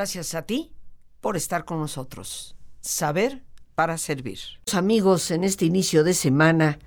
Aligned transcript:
Gracias 0.00 0.34
a 0.34 0.40
ti 0.40 0.72
por 1.20 1.36
estar 1.36 1.66
con 1.66 1.78
nosotros. 1.78 2.56
Saber 2.80 3.44
para 3.74 3.98
servir. 3.98 4.38
Amigos, 4.72 5.30
en 5.30 5.44
este 5.44 5.66
inicio 5.66 6.04
de 6.04 6.14
semana 6.14 6.78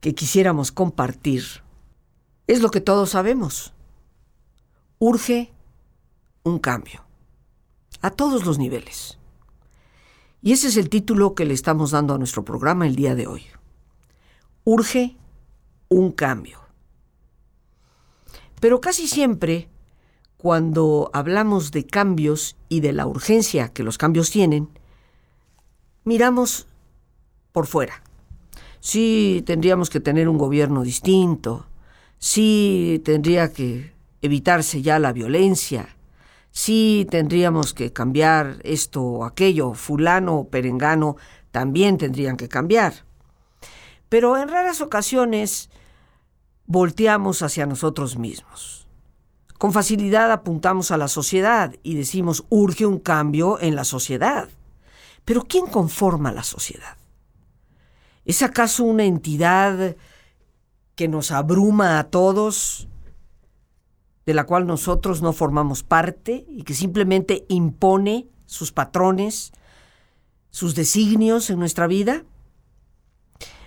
que 0.00 0.14
quisiéramos 0.14 0.70
compartir 0.70 1.42
es 2.46 2.60
lo 2.60 2.70
que 2.70 2.82
todos 2.82 3.08
sabemos. 3.08 3.72
Urge 4.98 5.54
un 6.42 6.58
cambio. 6.58 7.02
A 8.02 8.10
todos 8.10 8.44
los 8.44 8.58
niveles. 8.58 9.18
Y 10.42 10.52
ese 10.52 10.68
es 10.68 10.76
el 10.76 10.90
título 10.90 11.34
que 11.34 11.46
le 11.46 11.54
estamos 11.54 11.92
dando 11.92 12.12
a 12.12 12.18
nuestro 12.18 12.44
programa 12.44 12.86
el 12.86 12.94
día 12.94 13.14
de 13.14 13.26
hoy. 13.26 13.46
Urge 14.64 15.16
un 15.88 16.12
cambio. 16.12 16.60
Pero 18.60 18.82
casi 18.82 19.08
siempre, 19.08 19.70
cuando 20.38 21.10
hablamos 21.12 21.72
de 21.72 21.84
cambios 21.84 22.56
y 22.68 22.80
de 22.80 22.92
la 22.92 23.06
urgencia 23.06 23.68
que 23.68 23.82
los 23.82 23.98
cambios 23.98 24.30
tienen, 24.30 24.68
miramos 26.04 26.66
por 27.52 27.66
fuera. 27.66 28.02
Sí, 28.80 29.42
tendríamos 29.44 29.90
que 29.90 30.00
tener 30.00 30.28
un 30.28 30.38
gobierno 30.38 30.84
distinto, 30.84 31.66
sí, 32.18 33.02
tendría 33.04 33.52
que 33.52 33.92
evitarse 34.22 34.80
ya 34.80 35.00
la 35.00 35.12
violencia, 35.12 35.96
sí, 36.52 37.06
tendríamos 37.10 37.74
que 37.74 37.92
cambiar 37.92 38.58
esto 38.62 39.02
o 39.02 39.24
aquello, 39.24 39.74
fulano 39.74 40.36
o 40.36 40.48
perengano 40.48 41.16
también 41.50 41.98
tendrían 41.98 42.36
que 42.36 42.48
cambiar. 42.48 42.94
Pero 44.08 44.36
en 44.36 44.48
raras 44.48 44.80
ocasiones 44.80 45.68
volteamos 46.66 47.42
hacia 47.42 47.66
nosotros 47.66 48.16
mismos. 48.16 48.87
Con 49.58 49.72
facilidad 49.72 50.30
apuntamos 50.30 50.92
a 50.92 50.96
la 50.96 51.08
sociedad 51.08 51.74
y 51.82 51.96
decimos 51.96 52.44
urge 52.48 52.86
un 52.86 53.00
cambio 53.00 53.60
en 53.60 53.74
la 53.74 53.82
sociedad. 53.82 54.48
Pero 55.24 55.42
¿quién 55.42 55.66
conforma 55.66 56.32
la 56.32 56.44
sociedad? 56.44 56.96
¿Es 58.24 58.42
acaso 58.42 58.84
una 58.84 59.04
entidad 59.04 59.96
que 60.94 61.08
nos 61.08 61.32
abruma 61.32 61.98
a 61.98 62.04
todos, 62.04 62.88
de 64.26 64.34
la 64.34 64.44
cual 64.44 64.66
nosotros 64.66 65.22
no 65.22 65.32
formamos 65.32 65.82
parte 65.82 66.46
y 66.48 66.62
que 66.62 66.74
simplemente 66.74 67.44
impone 67.48 68.28
sus 68.46 68.70
patrones, 68.70 69.52
sus 70.50 70.76
designios 70.76 71.50
en 71.50 71.58
nuestra 71.58 71.88
vida? 71.88 72.22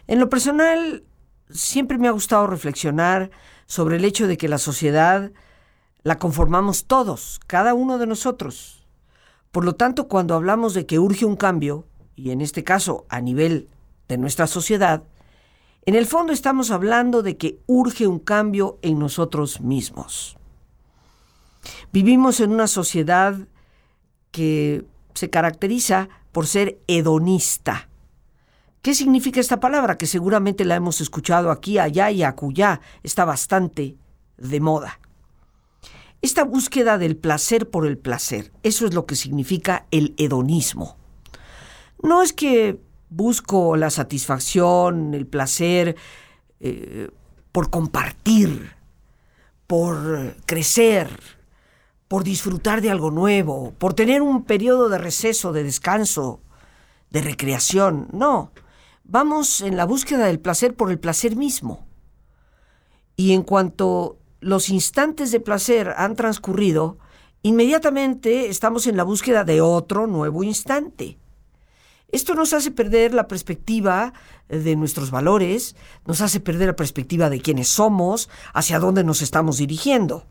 En 0.08 0.20
lo 0.20 0.30
personal, 0.30 1.04
siempre 1.50 1.98
me 1.98 2.08
ha 2.08 2.12
gustado 2.12 2.48
reflexionar 2.48 3.30
sobre 3.66 3.98
el 3.98 4.06
hecho 4.06 4.28
de 4.28 4.38
que 4.38 4.48
la 4.48 4.58
sociedad 4.58 5.32
la 6.04 6.18
conformamos 6.18 6.86
todos, 6.86 7.40
cada 7.48 7.74
uno 7.74 7.98
de 7.98 8.08
nosotros. 8.08 8.88
Por 9.52 9.66
lo 9.66 9.76
tanto, 9.76 10.08
cuando 10.08 10.36
hablamos 10.36 10.74
de 10.74 10.86
que 10.86 11.00
urge 11.00 11.26
un 11.26 11.36
cambio, 11.36 11.86
y 12.16 12.32
en 12.32 12.42
este 12.42 12.64
caso 12.64 13.06
a 13.10 13.22
nivel 13.22 13.70
de 14.08 14.18
nuestra 14.18 14.48
sociedad, 14.48 15.04
en 15.86 15.96
el 15.96 16.06
fondo 16.06 16.32
estamos 16.32 16.72
hablando 16.72 17.24
de 17.24 17.38
que 17.38 17.60
urge 17.66 18.08
un 18.08 18.20
cambio 18.20 18.78
en 18.82 19.00
nosotros 19.00 19.62
mismos. 19.62 20.38
Vivimos 21.92 22.40
en 22.40 22.52
una 22.52 22.68
sociedad 22.68 23.36
que 24.32 24.86
se 25.14 25.30
caracteriza 25.30 26.10
por 26.32 26.48
ser 26.48 26.80
hedonista. 26.88 27.90
¿Qué 28.82 28.96
significa 28.96 29.40
esta 29.40 29.60
palabra? 29.60 29.98
Que 29.98 30.08
seguramente 30.08 30.66
la 30.66 30.76
hemos 30.76 31.02
escuchado 31.02 31.52
aquí, 31.52 31.78
allá 31.78 32.10
y 32.10 32.24
acullá. 32.24 32.82
Está 33.04 33.26
bastante 33.26 33.98
de 34.38 34.60
moda. 34.60 35.01
Esta 36.22 36.44
búsqueda 36.44 36.98
del 36.98 37.18
placer 37.18 37.70
por 37.70 37.88
el 37.88 37.98
placer, 37.98 38.52
eso 38.62 38.86
es 38.86 38.94
lo 38.94 39.06
que 39.06 39.16
significa 39.16 39.88
el 39.90 40.14
hedonismo. 40.18 40.98
No 42.04 42.22
es 42.22 42.32
que 42.32 42.80
busco 43.10 43.76
la 43.76 43.90
satisfacción, 43.90 45.14
el 45.14 45.26
placer 45.26 45.96
eh, 46.60 47.10
por 47.52 47.70
compartir, 47.70 48.72
por 49.66 50.36
crecer, 50.46 51.10
por 52.08 52.24
disfrutar 52.24 52.82
de 52.82 52.92
algo 52.92 53.10
nuevo, 53.10 53.74
por 53.78 53.94
tener 53.94 54.22
un 54.22 54.44
periodo 54.44 54.90
de 54.90 54.98
receso, 54.98 55.54
de 55.54 55.64
descanso, 55.64 56.42
de 57.10 57.22
recreación. 57.22 58.08
No, 58.12 58.52
vamos 59.04 59.62
en 59.62 59.76
la 59.76 59.86
búsqueda 59.86 60.26
del 60.26 60.40
placer 60.40 60.76
por 60.76 60.92
el 60.92 61.00
placer 61.00 61.36
mismo. 61.36 61.88
Y 63.16 63.34
en 63.34 63.44
cuanto 63.44 64.21
los 64.42 64.70
instantes 64.70 65.32
de 65.32 65.40
placer 65.40 65.94
han 65.96 66.16
transcurrido, 66.16 66.98
inmediatamente 67.44 68.50
estamos 68.50 68.88
en 68.88 68.98
la 68.98 69.04
búsqueda 69.04 69.44
de 69.44 69.62
otro 69.62 70.08
nuevo 70.08 70.44
instante. 70.44 71.18
Esto 72.12 72.36
nos 72.36 72.52
hace 72.52 72.72
perder 72.72 73.14
la 73.14 73.28
perspectiva 73.28 74.14
de 74.50 74.76
nuestros 74.76 75.12
valores, 75.12 75.78
nos 76.06 76.20
hace 76.20 76.42
perder 76.42 76.68
la 76.68 76.76
perspectiva 76.76 77.30
de 77.30 77.40
quiénes 77.40 77.70
somos, 77.70 78.30
hacia 78.54 78.80
dónde 78.80 79.06
nos 79.06 79.22
estamos 79.22 79.58
dirigiendo. 79.58 80.26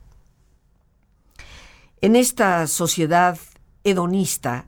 En 2.03 2.17
esta 2.17 2.67
sociedad 2.67 3.39
hedonista, 3.85 4.67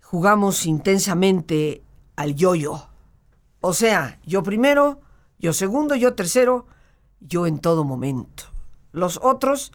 jugamos 0.00 0.66
intensamente 0.66 1.82
al 2.16 2.34
yo-yo. 2.34 2.88
O 3.60 3.72
sea, 3.72 4.18
yo 4.24 4.42
primero, 4.42 5.00
yo 5.38 5.52
segundo, 5.52 5.94
yo 5.94 6.14
tercero, 6.14 6.66
yo 7.24 7.46
en 7.46 7.58
todo 7.58 7.84
momento. 7.84 8.44
Los 8.92 9.18
otros, 9.22 9.72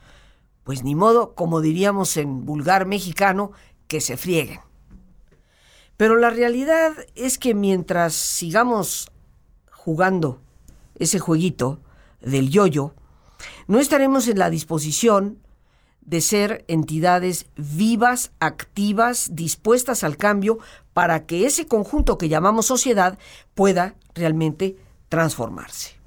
pues 0.64 0.84
ni 0.84 0.96
modo, 0.96 1.36
como 1.36 1.62
diríamos 1.62 2.16
en 2.18 2.46
vulgar 2.46 2.86
mexicano, 2.86 3.52
que 3.88 4.02
se 4.02 4.18
frieguen. 4.18 4.62
Pero 5.98 6.16
la 6.16 6.30
realidad 6.30 6.94
es 7.16 7.38
que 7.38 7.54
mientras 7.54 8.14
sigamos 8.14 9.12
jugando 9.72 10.40
ese 10.96 11.20
jueguito 11.20 11.80
del 12.22 12.50
yoyo, 12.50 12.94
no 13.68 13.80
estaremos 13.80 14.28
en 14.28 14.40
la 14.40 14.50
disposición 14.50 15.40
de 16.02 16.22
ser 16.22 16.66
entidades 16.68 17.48
vivas, 17.56 18.32
activas, 18.40 19.30
dispuestas 19.34 20.04
al 20.04 20.18
cambio 20.18 20.58
para 20.94 21.26
que 21.26 21.46
ese 21.46 21.68
conjunto 21.68 22.18
que 22.18 22.30
llamamos 22.30 22.66
sociedad 22.66 23.20
pueda 23.54 23.96
realmente 24.16 24.78
transformarse. 25.08 25.99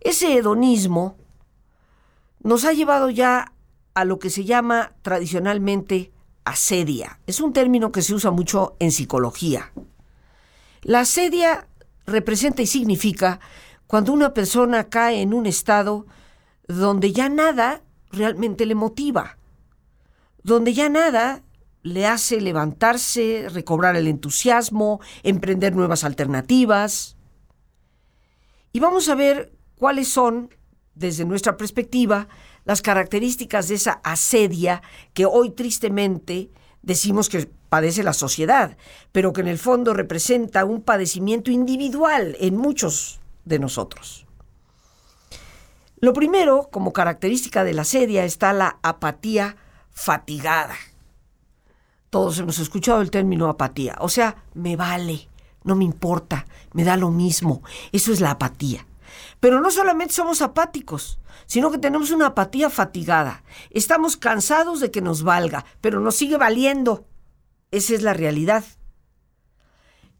Ese 0.00 0.36
hedonismo 0.36 1.16
nos 2.42 2.64
ha 2.64 2.72
llevado 2.72 3.10
ya 3.10 3.52
a 3.94 4.04
lo 4.04 4.18
que 4.18 4.30
se 4.30 4.44
llama 4.44 4.94
tradicionalmente 5.02 6.12
asedia. 6.44 7.20
Es 7.26 7.40
un 7.40 7.52
término 7.52 7.92
que 7.92 8.02
se 8.02 8.14
usa 8.14 8.30
mucho 8.30 8.76
en 8.78 8.92
psicología. 8.92 9.72
La 10.82 11.00
asedia 11.00 11.68
representa 12.06 12.62
y 12.62 12.66
significa 12.66 13.40
cuando 13.86 14.12
una 14.12 14.32
persona 14.32 14.88
cae 14.88 15.20
en 15.20 15.34
un 15.34 15.46
estado 15.46 16.06
donde 16.66 17.12
ya 17.12 17.28
nada 17.28 17.82
realmente 18.10 18.64
le 18.64 18.74
motiva, 18.74 19.36
donde 20.42 20.72
ya 20.72 20.88
nada 20.88 21.42
le 21.82 22.06
hace 22.06 22.40
levantarse, 22.40 23.48
recobrar 23.48 23.96
el 23.96 24.06
entusiasmo, 24.06 25.00
emprender 25.22 25.74
nuevas 25.74 26.04
alternativas. 26.04 27.16
Y 28.72 28.80
vamos 28.80 29.08
a 29.08 29.14
ver 29.14 29.52
cuáles 29.80 30.08
son, 30.08 30.54
desde 30.94 31.24
nuestra 31.24 31.56
perspectiva, 31.56 32.28
las 32.66 32.82
características 32.82 33.68
de 33.68 33.76
esa 33.76 33.92
asedia 34.04 34.82
que 35.14 35.24
hoy 35.24 35.50
tristemente 35.50 36.50
decimos 36.82 37.30
que 37.30 37.48
padece 37.70 38.02
la 38.02 38.12
sociedad, 38.12 38.76
pero 39.10 39.32
que 39.32 39.40
en 39.40 39.48
el 39.48 39.56
fondo 39.58 39.94
representa 39.94 40.66
un 40.66 40.82
padecimiento 40.82 41.50
individual 41.50 42.36
en 42.40 42.58
muchos 42.58 43.20
de 43.46 43.58
nosotros. 43.58 44.26
Lo 45.96 46.12
primero, 46.12 46.68
como 46.70 46.92
característica 46.92 47.64
de 47.64 47.72
la 47.72 47.82
asedia, 47.82 48.24
está 48.26 48.52
la 48.52 48.78
apatía 48.82 49.56
fatigada. 49.92 50.74
Todos 52.10 52.38
hemos 52.38 52.58
escuchado 52.58 53.00
el 53.00 53.10
término 53.10 53.48
apatía, 53.48 53.96
o 54.00 54.10
sea, 54.10 54.44
me 54.52 54.76
vale, 54.76 55.28
no 55.64 55.74
me 55.74 55.84
importa, 55.84 56.44
me 56.74 56.84
da 56.84 56.98
lo 56.98 57.10
mismo. 57.10 57.62
Eso 57.92 58.12
es 58.12 58.20
la 58.20 58.32
apatía. 58.32 58.84
Pero 59.40 59.60
no 59.62 59.70
solamente 59.70 60.14
somos 60.14 60.42
apáticos, 60.42 61.18
sino 61.46 61.70
que 61.70 61.78
tenemos 61.78 62.10
una 62.10 62.26
apatía 62.26 62.68
fatigada. 62.68 63.42
Estamos 63.70 64.16
cansados 64.16 64.80
de 64.80 64.90
que 64.90 65.00
nos 65.00 65.22
valga, 65.22 65.64
pero 65.80 65.98
nos 65.98 66.14
sigue 66.14 66.36
valiendo. 66.36 67.06
Esa 67.70 67.94
es 67.94 68.02
la 68.02 68.12
realidad. 68.12 68.64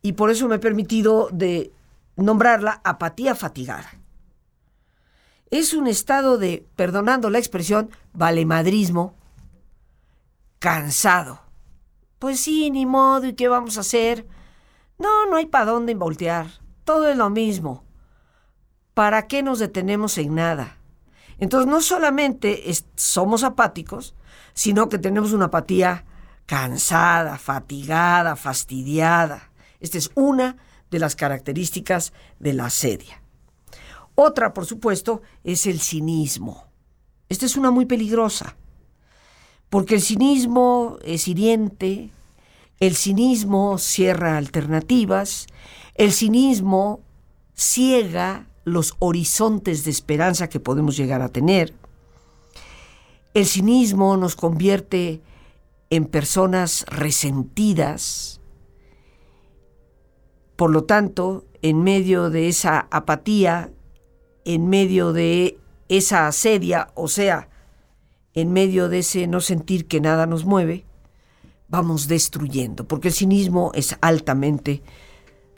Y 0.02 0.12
por 0.12 0.31
eso 0.31 0.49
me 0.49 0.56
he 0.56 0.58
permitido 0.58 1.28
de 1.31 1.72
nombrarla 2.17 2.81
apatía 2.82 3.34
fatigada. 3.34 4.00
Es 5.50 5.75
un 5.75 5.87
estado 5.87 6.38
de, 6.38 6.67
perdonando 6.76 7.28
la 7.28 7.38
expresión, 7.38 7.90
valemadrismo, 8.12 9.17
cansado. 10.58 11.40
Pues 12.19 12.40
sí, 12.40 12.70
ni 12.70 12.87
modo, 12.87 13.26
¿y 13.26 13.34
qué 13.34 13.49
vamos 13.49 13.76
a 13.76 13.81
hacer? 13.81 14.26
No, 14.99 15.26
no 15.26 15.37
hay 15.37 15.46
para 15.46 15.67
dónde 15.67 15.94
voltear. 15.94 16.46
Todo 16.84 17.08
es 17.08 17.17
lo 17.17 17.31
mismo. 17.31 17.84
¿Para 18.94 19.26
qué 19.26 19.42
nos 19.42 19.58
detenemos 19.58 20.19
en 20.19 20.34
nada? 20.34 20.76
Entonces 21.38 21.70
no 21.70 21.81
solamente 21.81 22.62
somos 22.96 23.44
apáticos, 23.44 24.14
sino 24.52 24.88
que 24.88 24.98
tenemos 24.98 25.32
una 25.32 25.46
apatía 25.46 26.04
cansada, 26.46 27.38
fatigada, 27.38 28.37
fastidiada. 28.37 29.50
Esta 29.81 29.98
es 29.98 30.10
una 30.14 30.56
de 30.90 30.98
las 30.98 31.16
características 31.16 32.12
de 32.38 32.52
la 32.52 32.66
asedia. 32.66 33.22
Otra, 34.14 34.52
por 34.52 34.66
supuesto, 34.66 35.22
es 35.44 35.66
el 35.66 35.81
cinismo. 35.81 36.66
Esta 37.28 37.46
es 37.46 37.56
una 37.56 37.70
muy 37.70 37.86
peligrosa, 37.86 38.56
porque 39.70 39.94
el 39.94 40.02
cinismo 40.02 40.98
es 41.02 41.28
hiriente, 41.28 42.10
el 42.81 42.96
cinismo 42.96 43.78
cierra 43.78 44.36
alternativas, 44.36 45.46
el 45.94 46.12
cinismo 46.12 47.00
ciega 47.54 48.50
los 48.64 48.94
horizontes 48.98 49.84
de 49.84 49.90
esperanza 49.90 50.48
que 50.48 50.60
podemos 50.60 50.96
llegar 50.96 51.22
a 51.22 51.28
tener. 51.28 51.74
El 53.34 53.46
cinismo 53.46 54.16
nos 54.16 54.36
convierte 54.36 55.20
en 55.90 56.04
personas 56.06 56.84
resentidas. 56.88 58.40
Por 60.56 60.70
lo 60.70 60.84
tanto, 60.84 61.44
en 61.62 61.82
medio 61.82 62.30
de 62.30 62.48
esa 62.48 62.86
apatía, 62.90 63.70
en 64.44 64.68
medio 64.68 65.12
de 65.12 65.58
esa 65.88 66.26
asedia, 66.26 66.90
o 66.94 67.08
sea, 67.08 67.48
en 68.34 68.52
medio 68.52 68.88
de 68.88 69.00
ese 69.00 69.26
no 69.26 69.40
sentir 69.40 69.86
que 69.86 70.00
nada 70.00 70.26
nos 70.26 70.44
mueve, 70.44 70.84
vamos 71.68 72.08
destruyendo, 72.08 72.86
porque 72.86 73.08
el 73.08 73.14
cinismo 73.14 73.72
es 73.74 73.96
altamente 74.00 74.82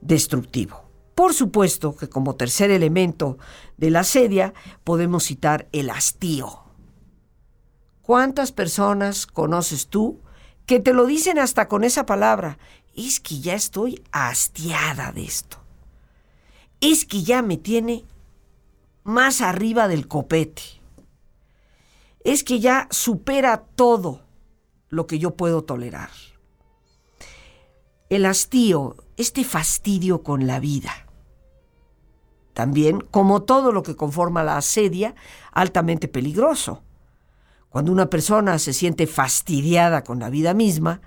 destructivo. 0.00 0.81
Por 1.14 1.34
supuesto 1.34 1.96
que 1.96 2.08
como 2.08 2.36
tercer 2.36 2.70
elemento 2.70 3.38
de 3.76 3.90
la 3.90 4.00
asedia 4.00 4.54
podemos 4.84 5.24
citar 5.24 5.68
el 5.72 5.90
hastío. 5.90 6.60
¿Cuántas 8.02 8.50
personas 8.50 9.26
conoces 9.26 9.86
tú 9.86 10.20
que 10.66 10.80
te 10.80 10.92
lo 10.92 11.06
dicen 11.06 11.38
hasta 11.38 11.68
con 11.68 11.84
esa 11.84 12.06
palabra? 12.06 12.58
Es 12.94 13.20
que 13.20 13.40
ya 13.40 13.54
estoy 13.54 14.02
hastiada 14.10 15.12
de 15.12 15.24
esto. 15.24 15.58
Es 16.80 17.04
que 17.04 17.22
ya 17.22 17.42
me 17.42 17.56
tiene 17.56 18.04
más 19.04 19.40
arriba 19.40 19.88
del 19.88 20.08
copete. 20.08 20.62
Es 22.24 22.44
que 22.44 22.60
ya 22.60 22.88
supera 22.90 23.64
todo 23.74 24.22
lo 24.88 25.06
que 25.06 25.18
yo 25.18 25.36
puedo 25.36 25.62
tolerar. 25.62 26.10
El 28.08 28.26
hastío, 28.26 28.96
este 29.16 29.44
fastidio 29.44 30.22
con 30.22 30.46
la 30.46 30.60
vida. 30.60 31.01
También, 32.54 33.00
como 33.00 33.42
todo 33.42 33.72
lo 33.72 33.82
que 33.82 33.96
conforma 33.96 34.44
la 34.44 34.56
asedia, 34.56 35.14
altamente 35.52 36.08
peligroso. 36.08 36.82
Cuando 37.68 37.90
una 37.90 38.10
persona 38.10 38.58
se 38.58 38.72
siente 38.74 39.06
fastidiada 39.06 40.04
con 40.04 40.18
la 40.18 40.28
vida 40.28 40.52
misma, 40.52 41.00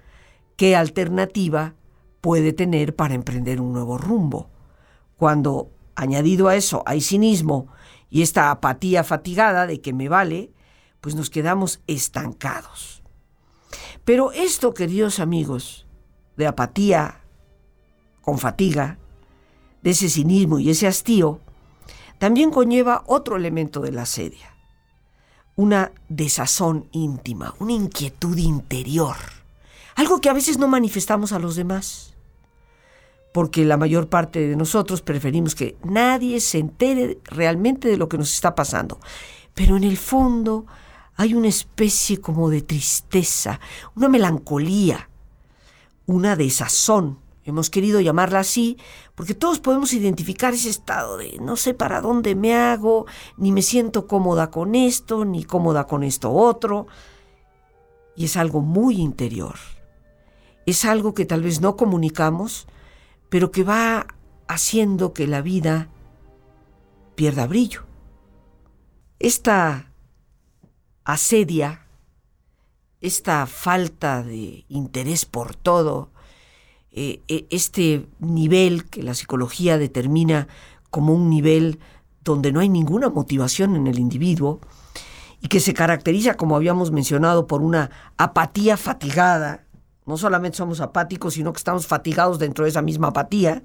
¿qué 0.56 0.76
alternativa 0.76 1.76
puede 2.22 2.54
tener 2.54 2.96
para 2.96 3.14
emprender 3.14 3.62
un 3.62 3.74
nuevo 3.74 4.00
rumbo? 4.00 4.50
Cuando, 5.18 5.70
añadido 5.96 6.48
a 6.48 6.56
eso, 6.56 6.82
hay 6.88 7.02
cinismo 7.02 7.68
y 8.10 8.24
esta 8.24 8.50
apatía 8.50 9.04
fatigada 9.04 9.68
de 9.68 9.82
que 9.82 9.94
me 9.94 10.10
vale, 10.10 10.52
pues 11.02 11.16
nos 11.16 11.30
quedamos 11.30 11.82
estancados. 11.86 13.04
Pero 14.04 14.32
esto, 14.32 14.74
queridos 14.74 15.20
amigos, 15.20 15.86
de 16.36 16.48
apatía 16.48 17.22
con 18.22 18.40
fatiga, 18.40 18.98
de 19.86 19.92
ese 19.92 20.10
cinismo 20.10 20.58
y 20.60 20.72
ese 20.72 20.88
hastío, 20.88 21.40
también 22.18 22.50
conlleva 22.50 23.04
otro 23.06 23.38
elemento 23.38 23.80
de 23.80 23.92
la 23.94 24.02
asedia 24.02 24.52
una 25.56 25.94
desazón 26.10 26.90
íntima, 26.92 27.54
una 27.60 27.72
inquietud 27.72 28.38
interior, 28.38 29.16
algo 29.96 30.20
que 30.20 30.30
a 30.30 30.34
veces 30.34 30.58
no 30.58 30.68
manifestamos 30.68 31.32
a 31.32 31.40
los 31.40 31.56
demás, 31.56 32.14
porque 33.34 33.64
la 33.64 33.78
mayor 33.78 34.10
parte 34.10 34.48
de 34.48 34.56
nosotros 34.56 35.02
preferimos 35.02 35.56
que 35.56 35.78
nadie 35.84 36.42
se 36.42 36.60
entere 36.60 37.20
realmente 37.24 37.88
de 37.88 37.98
lo 37.98 38.10
que 38.10 38.18
nos 38.18 38.34
está 38.34 38.54
pasando, 38.54 39.00
pero 39.54 39.78
en 39.78 39.86
el 39.86 39.98
fondo 39.98 40.66
hay 41.16 41.34
una 41.34 41.48
especie 41.48 42.20
como 42.20 42.50
de 42.50 42.62
tristeza, 42.62 43.62
una 43.96 44.10
melancolía, 44.10 45.10
una 46.06 46.36
desazón 46.36 47.20
Hemos 47.46 47.70
querido 47.70 48.02
llamarla 48.02 48.40
así 48.40 48.78
porque 49.14 49.36
todos 49.36 49.60
podemos 49.60 49.94
identificar 49.94 50.56
ese 50.56 50.70
estado 50.70 51.18
de 51.18 51.38
no 51.40 51.56
sé 51.58 51.76
para 51.76 52.02
dónde 52.02 52.34
me 52.34 52.56
hago, 52.56 53.06
ni 53.38 53.52
me 53.52 53.62
siento 53.62 54.08
cómoda 54.08 54.50
con 54.50 54.74
esto, 54.74 55.26
ni 55.26 55.44
cómoda 55.44 55.86
con 55.86 56.04
esto 56.04 56.32
otro. 56.32 56.88
Y 58.16 58.26
es 58.26 58.36
algo 58.36 58.62
muy 58.62 58.96
interior. 58.96 59.56
Es 60.66 60.86
algo 60.86 61.14
que 61.14 61.28
tal 61.28 61.44
vez 61.44 61.62
no 61.62 61.76
comunicamos, 61.76 62.66
pero 63.30 63.52
que 63.52 63.64
va 63.64 64.08
haciendo 64.48 65.14
que 65.14 65.28
la 65.28 65.42
vida 65.42 65.90
pierda 67.14 67.46
brillo. 67.46 67.84
Esta 69.20 69.92
asedia, 71.04 71.88
esta 73.02 73.46
falta 73.46 74.24
de 74.24 74.66
interés 74.68 75.26
por 75.26 75.56
todo, 75.56 76.10
eh, 76.98 77.22
eh, 77.28 77.46
este 77.50 78.08
nivel 78.20 78.86
que 78.86 79.04
la 79.04 79.16
psicología 79.16 79.78
determina 79.78 80.48
como 80.90 81.14
un 81.14 81.30
nivel 81.30 81.80
donde 82.24 82.54
no 82.54 82.62
hay 82.62 82.70
ninguna 82.70 83.10
motivación 83.10 83.76
en 83.76 83.88
el 83.88 84.00
individuo 84.00 84.62
y 85.42 85.50
que 85.50 85.60
se 85.60 85.74
caracteriza, 85.74 86.36
como 86.36 86.56
habíamos 86.56 86.92
mencionado, 86.92 87.48
por 87.48 87.62
una 87.62 87.92
apatía 88.16 88.78
fatigada. 88.78 89.66
No 90.06 90.16
solamente 90.16 90.56
somos 90.56 90.80
apáticos, 90.80 91.34
sino 91.34 91.52
que 91.52 91.58
estamos 91.58 91.86
fatigados 91.86 92.40
dentro 92.40 92.64
de 92.64 92.70
esa 92.70 92.82
misma 92.82 93.10
apatía. 93.10 93.62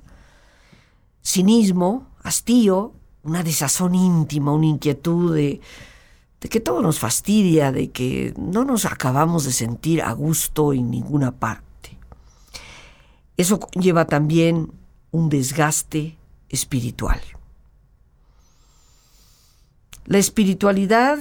Cinismo, 1.24 2.08
hastío, 2.24 2.94
una 3.22 3.44
desazón 3.44 3.94
íntima, 3.94 4.52
una 4.52 4.66
inquietud 4.66 5.36
de, 5.36 5.60
de 6.40 6.48
que 6.48 6.58
todo 6.58 6.82
nos 6.82 6.98
fastidia, 6.98 7.70
de 7.70 7.92
que 7.92 8.34
no 8.36 8.64
nos 8.64 8.86
acabamos 8.86 9.44
de 9.44 9.52
sentir 9.52 10.02
a 10.02 10.10
gusto 10.14 10.72
en 10.72 10.90
ninguna 10.90 11.30
parte. 11.30 11.69
Eso 13.40 13.58
lleva 13.72 14.04
también 14.04 14.70
un 15.12 15.30
desgaste 15.30 16.18
espiritual. 16.50 17.18
La 20.04 20.18
espiritualidad, 20.18 21.18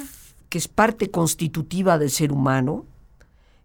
que 0.50 0.58
es 0.58 0.68
parte 0.68 1.12
constitutiva 1.12 1.98
del 1.98 2.10
ser 2.12 2.34
humano, 2.34 2.86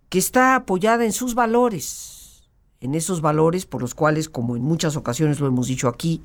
que 0.08 0.20
está 0.20 0.54
apoyada 0.54 1.04
en 1.04 1.10
sus 1.10 1.34
valores, 1.34 2.44
en 2.80 2.94
esos 2.94 3.20
valores 3.20 3.66
por 3.66 3.82
los 3.82 3.92
cuales, 3.92 4.28
como 4.28 4.54
en 4.54 4.62
muchas 4.62 4.94
ocasiones 4.94 5.40
lo 5.40 5.48
hemos 5.48 5.66
dicho 5.66 5.88
aquí, 5.88 6.22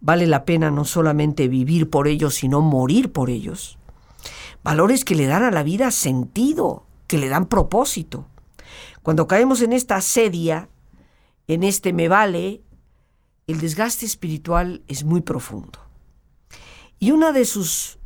vale 0.00 0.26
la 0.26 0.44
pena 0.44 0.72
no 0.72 0.84
solamente 0.84 1.46
vivir 1.46 1.88
por 1.88 2.08
ellos, 2.08 2.34
sino 2.34 2.62
morir 2.62 3.12
por 3.12 3.30
ellos. 3.30 3.78
Valores 4.64 5.04
que 5.04 5.14
le 5.14 5.26
dan 5.26 5.44
a 5.44 5.52
la 5.52 5.62
vida 5.62 5.92
sentido, 5.92 6.84
que 7.06 7.16
le 7.16 7.28
dan 7.28 7.46
propósito. 7.46 8.26
Cuando 9.04 9.28
caemos 9.28 9.62
en 9.62 9.72
esta 9.72 10.00
sedia, 10.00 10.68
en 11.48 11.64
este 11.64 11.94
me 11.94 12.08
vale, 12.08 12.62
el 13.46 13.58
desgaste 13.58 14.04
espiritual 14.04 14.82
es 14.86 15.04
muy 15.04 15.22
profundo. 15.22 15.80
Y 16.98 17.10
una 17.10 17.32
de 17.32 17.46
sus 17.46 17.98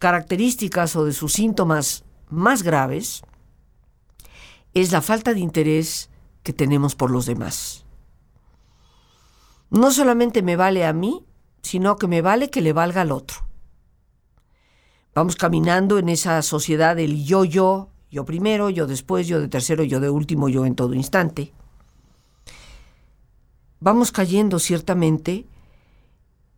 características 0.00 0.96
o 0.96 1.04
de 1.04 1.12
sus 1.12 1.32
síntomas 1.32 2.04
más 2.28 2.64
graves 2.64 3.22
es 4.74 4.90
la 4.90 5.00
falta 5.00 5.32
de 5.32 5.40
interés 5.40 6.10
que 6.42 6.52
tenemos 6.52 6.96
por 6.96 7.12
los 7.12 7.26
demás. 7.26 7.86
No 9.70 9.92
solamente 9.92 10.42
me 10.42 10.56
vale 10.56 10.84
a 10.84 10.92
mí, 10.92 11.24
sino 11.62 11.96
que 11.96 12.08
me 12.08 12.22
vale 12.22 12.50
que 12.50 12.60
le 12.60 12.72
valga 12.72 13.02
al 13.02 13.12
otro. 13.12 13.46
Vamos 15.14 15.36
caminando 15.36 15.98
en 15.98 16.08
esa 16.08 16.42
sociedad 16.42 16.96
del 16.96 17.24
yo-yo, 17.24 17.90
yo 18.10 18.24
primero, 18.24 18.68
yo 18.68 18.88
después, 18.88 19.28
yo 19.28 19.40
de 19.40 19.46
tercero, 19.46 19.84
yo 19.84 20.00
de 20.00 20.10
último, 20.10 20.48
yo 20.48 20.66
en 20.66 20.74
todo 20.74 20.94
instante 20.94 21.52
vamos 23.84 24.12
cayendo 24.12 24.58
ciertamente 24.60 25.46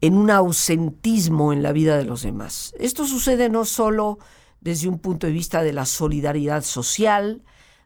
en 0.00 0.16
un 0.16 0.30
ausentismo 0.30 1.52
en 1.52 1.60
la 1.60 1.72
vida 1.72 1.98
de 1.98 2.04
los 2.04 2.22
demás. 2.22 2.72
Esto 2.78 3.04
sucede 3.04 3.48
no 3.48 3.64
solo 3.64 4.20
desde 4.60 4.86
un 4.86 5.00
punto 5.00 5.26
de 5.26 5.32
vista 5.32 5.64
de 5.64 5.72
la 5.72 5.86
solidaridad 5.86 6.62
social, 6.62 7.42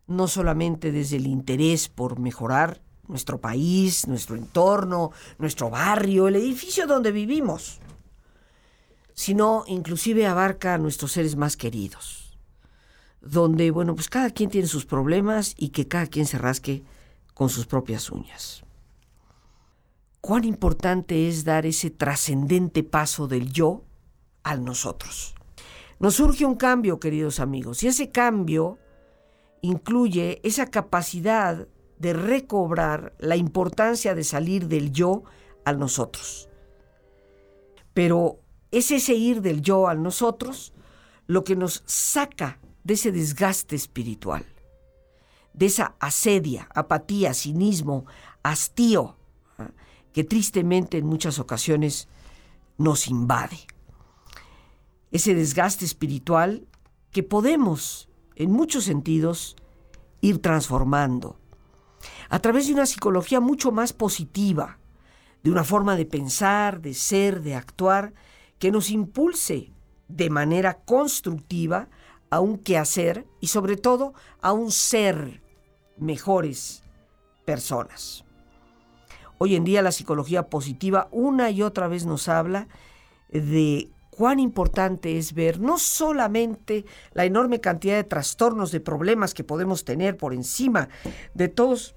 no 0.06 0.28
solamente 0.28 0.92
desde 0.92 1.16
el 1.16 1.26
interés 1.26 1.88
por 1.88 2.18
mejorar 2.18 2.82
nuestro 3.08 3.40
país, 3.40 4.06
nuestro 4.06 4.36
entorno, 4.36 5.10
nuestro 5.38 5.70
barrio, 5.70 6.28
el 6.28 6.36
edificio 6.36 6.86
donde 6.86 7.10
vivimos, 7.10 7.80
sino 9.14 9.64
inclusive 9.68 10.26
abarca 10.26 10.74
a 10.74 10.78
nuestros 10.78 11.12
seres 11.12 11.36
más 11.36 11.56
queridos, 11.56 12.36
donde, 13.22 13.70
bueno, 13.70 13.94
pues 13.94 14.10
cada 14.10 14.28
quien 14.28 14.50
tiene 14.50 14.68
sus 14.68 14.84
problemas 14.84 15.54
y 15.56 15.70
que 15.70 15.88
cada 15.88 16.08
quien 16.08 16.26
se 16.26 16.36
rasque 16.36 16.82
con 17.32 17.48
sus 17.48 17.64
propias 17.64 18.10
uñas 18.10 18.64
cuán 20.20 20.44
importante 20.44 21.28
es 21.28 21.44
dar 21.44 21.66
ese 21.66 21.90
trascendente 21.90 22.82
paso 22.82 23.26
del 23.26 23.52
yo 23.52 23.84
al 24.42 24.64
nosotros. 24.64 25.34
Nos 25.98 26.14
surge 26.14 26.44
un 26.44 26.56
cambio, 26.56 27.00
queridos 27.00 27.40
amigos, 27.40 27.82
y 27.82 27.88
ese 27.88 28.10
cambio 28.10 28.78
incluye 29.62 30.40
esa 30.42 30.66
capacidad 30.66 31.68
de 31.98 32.12
recobrar 32.14 33.14
la 33.18 33.36
importancia 33.36 34.14
de 34.14 34.24
salir 34.24 34.68
del 34.68 34.92
yo 34.92 35.24
al 35.64 35.78
nosotros. 35.78 36.48
Pero 37.92 38.40
es 38.70 38.90
ese 38.90 39.14
ir 39.14 39.42
del 39.42 39.60
yo 39.60 39.88
al 39.88 40.02
nosotros 40.02 40.72
lo 41.26 41.44
que 41.44 41.56
nos 41.56 41.82
saca 41.86 42.58
de 42.84 42.94
ese 42.94 43.12
desgaste 43.12 43.76
espiritual, 43.76 44.46
de 45.52 45.66
esa 45.66 45.96
asedia, 46.00 46.68
apatía, 46.74 47.34
cinismo, 47.34 48.06
hastío, 48.42 49.16
¿ah? 49.58 49.70
Que 50.12 50.24
tristemente 50.24 50.98
en 50.98 51.06
muchas 51.06 51.38
ocasiones 51.38 52.08
nos 52.78 53.08
invade. 53.08 53.58
Ese 55.12 55.34
desgaste 55.34 55.84
espiritual 55.84 56.66
que 57.10 57.22
podemos, 57.22 58.08
en 58.36 58.50
muchos 58.50 58.84
sentidos, 58.84 59.56
ir 60.20 60.40
transformando 60.40 61.36
a 62.28 62.38
través 62.38 62.66
de 62.66 62.74
una 62.74 62.86
psicología 62.86 63.40
mucho 63.40 63.72
más 63.72 63.92
positiva, 63.92 64.78
de 65.42 65.50
una 65.50 65.64
forma 65.64 65.96
de 65.96 66.06
pensar, 66.06 66.80
de 66.80 66.94
ser, 66.94 67.42
de 67.42 67.54
actuar, 67.54 68.14
que 68.58 68.70
nos 68.70 68.90
impulse 68.90 69.72
de 70.08 70.30
manera 70.30 70.80
constructiva 70.84 71.88
a 72.30 72.40
un 72.40 72.58
quehacer 72.58 73.26
y 73.40 73.48
sobre 73.48 73.76
todo 73.76 74.14
a 74.40 74.52
un 74.52 74.70
ser 74.70 75.42
mejores 75.98 76.82
personas. 77.44 78.24
Hoy 79.42 79.56
en 79.56 79.64
día 79.64 79.80
la 79.80 79.90
psicología 79.90 80.50
positiva 80.50 81.08
una 81.12 81.48
y 81.48 81.62
otra 81.62 81.88
vez 81.88 82.04
nos 82.04 82.28
habla 82.28 82.68
de 83.30 83.88
cuán 84.10 84.38
importante 84.38 85.16
es 85.16 85.32
ver 85.32 85.60
no 85.60 85.78
solamente 85.78 86.84
la 87.14 87.24
enorme 87.24 87.58
cantidad 87.58 87.96
de 87.96 88.04
trastornos, 88.04 88.70
de 88.70 88.80
problemas 88.80 89.32
que 89.32 89.42
podemos 89.42 89.86
tener 89.86 90.18
por 90.18 90.34
encima 90.34 90.90
de 91.32 91.48
todos 91.48 91.94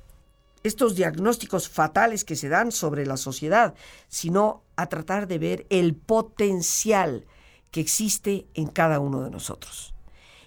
estos 0.63 0.95
diagnósticos 0.95 1.67
fatales 1.67 2.23
que 2.23 2.37
se 2.37 2.47
dan 2.47 2.71
sobre 2.71 3.05
la 3.05 3.17
sociedad, 3.17 3.73
sino 4.07 4.63
a 4.77 4.87
tratar 4.87 5.27
de 5.27 5.37
ver 5.37 5.65
el 5.69 5.95
potencial 5.95 7.25
que 7.71 7.81
existe 7.81 8.47
en 8.53 8.67
cada 8.67 9.01
uno 9.01 9.21
de 9.21 9.31
nosotros. 9.31 9.93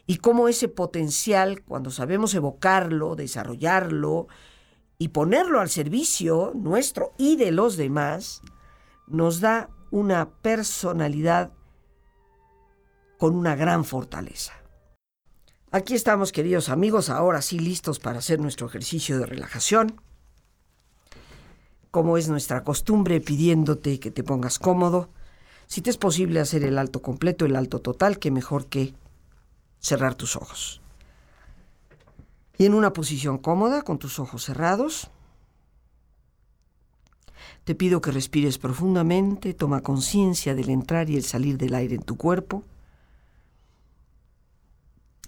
Y 0.06 0.16
cómo 0.16 0.48
ese 0.48 0.68
potencial, 0.68 1.62
cuando 1.62 1.90
sabemos 1.90 2.32
evocarlo, 2.32 3.16
desarrollarlo 3.16 4.28
y 4.98 5.08
ponerlo 5.08 5.60
al 5.60 5.70
servicio 5.70 6.52
nuestro 6.54 7.12
y 7.18 7.36
de 7.36 7.52
los 7.52 7.76
demás, 7.76 8.42
nos 9.06 9.40
da 9.40 9.70
una 9.90 10.30
personalidad 10.30 11.52
con 13.18 13.34
una 13.34 13.54
gran 13.56 13.84
fortaleza. 13.84 14.52
Aquí 15.70 15.94
estamos, 15.94 16.32
queridos 16.32 16.68
amigos, 16.68 17.10
ahora 17.10 17.42
sí 17.42 17.58
listos 17.58 17.98
para 17.98 18.18
hacer 18.18 18.40
nuestro 18.40 18.66
ejercicio 18.66 19.18
de 19.18 19.26
relajación 19.26 20.00
como 21.96 22.18
es 22.18 22.28
nuestra 22.28 22.62
costumbre, 22.62 23.22
pidiéndote 23.22 23.98
que 23.98 24.10
te 24.10 24.22
pongas 24.22 24.58
cómodo. 24.58 25.08
Si 25.66 25.80
te 25.80 25.88
es 25.88 25.96
posible 25.96 26.40
hacer 26.40 26.62
el 26.62 26.76
alto 26.76 27.00
completo, 27.00 27.46
el 27.46 27.56
alto 27.56 27.80
total, 27.80 28.18
que 28.18 28.30
mejor 28.30 28.66
que 28.66 28.92
cerrar 29.78 30.14
tus 30.14 30.36
ojos. 30.36 30.82
Y 32.58 32.64
en 32.64 32.74
una 32.74 32.92
posición 32.92 33.38
cómoda, 33.38 33.82
con 33.82 33.98
tus 33.98 34.18
ojos 34.18 34.44
cerrados, 34.44 35.10
te 37.64 37.74
pido 37.74 38.00
que 38.00 38.12
respires 38.12 38.58
profundamente, 38.58 39.52
toma 39.52 39.82
conciencia 39.82 40.54
del 40.54 40.70
entrar 40.70 41.10
y 41.10 41.16
el 41.16 41.24
salir 41.24 41.58
del 41.58 41.74
aire 41.74 41.96
en 41.96 42.02
tu 42.02 42.16
cuerpo, 42.16 42.62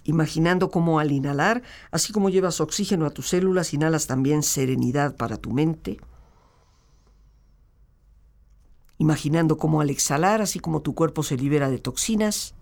imaginando 0.05 0.71
cómo 0.71 0.99
al 0.99 1.11
inhalar, 1.11 1.61
así 1.91 2.13
como 2.13 2.29
llevas 2.29 2.61
oxígeno 2.61 3.05
a 3.05 3.11
tus 3.11 3.29
células, 3.29 3.73
inhalas 3.73 4.07
también 4.07 4.41
serenidad 4.41 5.15
para 5.17 5.37
tu 5.37 5.51
mente. 5.51 5.99
Imaginando 8.97 9.57
cómo 9.57 9.81
al 9.81 9.89
exhalar, 9.89 10.41
así 10.41 10.59
como 10.59 10.81
tu 10.81 10.95
cuerpo 10.95 11.23
se 11.23 11.37
libera 11.37 11.69
de 11.69 11.77
toxinas, 11.77 12.55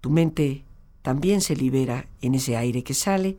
tu 0.00 0.10
mente 0.10 0.64
también 1.02 1.40
se 1.40 1.56
libera 1.56 2.06
en 2.20 2.34
ese 2.34 2.56
aire 2.56 2.84
que 2.84 2.94
sale 2.94 3.38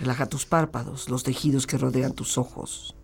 Relaja 0.00 0.24
tus 0.30 0.46
párpados, 0.46 1.10
los 1.10 1.24
tejidos 1.24 1.66
que 1.66 1.76
rodean 1.76 2.14
tus 2.14 2.38
ojos. 2.38 2.96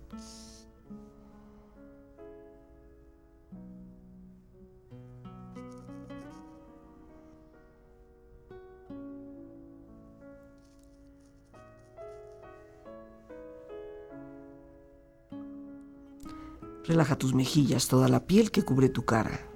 Relaja 16.87 17.19
tus 17.19 17.35
mejillas, 17.35 17.89
toda 17.89 18.09
la 18.09 18.27
piel 18.27 18.51
que 18.51 18.65
cubre 18.65 18.89
tu 18.89 19.05
cara. 19.05 19.56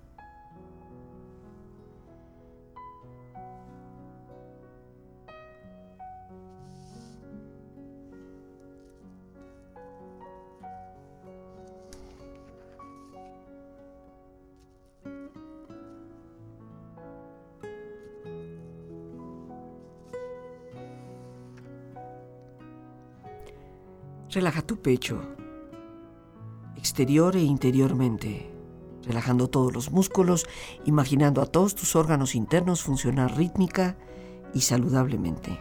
Relaja 24.33 24.61
tu 24.61 24.77
pecho, 24.81 25.19
exterior 26.77 27.35
e 27.35 27.41
interiormente, 27.41 28.49
relajando 29.03 29.49
todos 29.49 29.73
los 29.73 29.91
músculos, 29.91 30.47
imaginando 30.85 31.41
a 31.41 31.45
todos 31.45 31.75
tus 31.75 31.97
órganos 31.97 32.33
internos 32.33 32.81
funcionar 32.81 33.35
rítmica 33.35 33.97
y 34.53 34.61
saludablemente. 34.61 35.59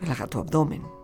Relaja 0.00 0.26
tu 0.26 0.38
abdomen 0.38 1.03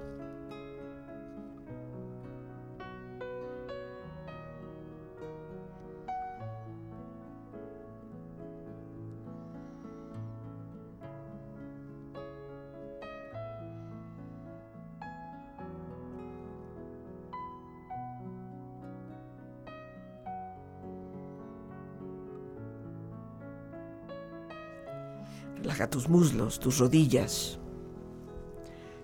Relaja 25.61 25.89
tus 25.89 26.09
muslos, 26.09 26.59
tus 26.59 26.79
rodillas. 26.79 27.59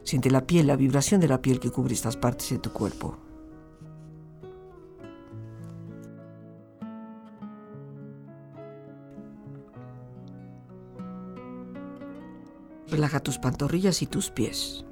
Siente 0.04 0.32
la 0.32 0.48
piel, 0.48 0.68
la 0.68 0.76
vibración 0.76 1.22
de 1.22 1.28
la 1.28 1.42
piel 1.42 1.60
que 1.60 1.70
cubre 1.70 1.94
estas 1.94 2.18
partes 2.18 2.50
de 2.50 2.58
tu 2.58 2.72
cuerpo. 2.72 3.18
Relaja 12.88 13.20
tus 13.20 13.38
pantorrillas 13.38 14.02
y 14.02 14.08
tus 14.08 14.32
pies. 14.32 14.86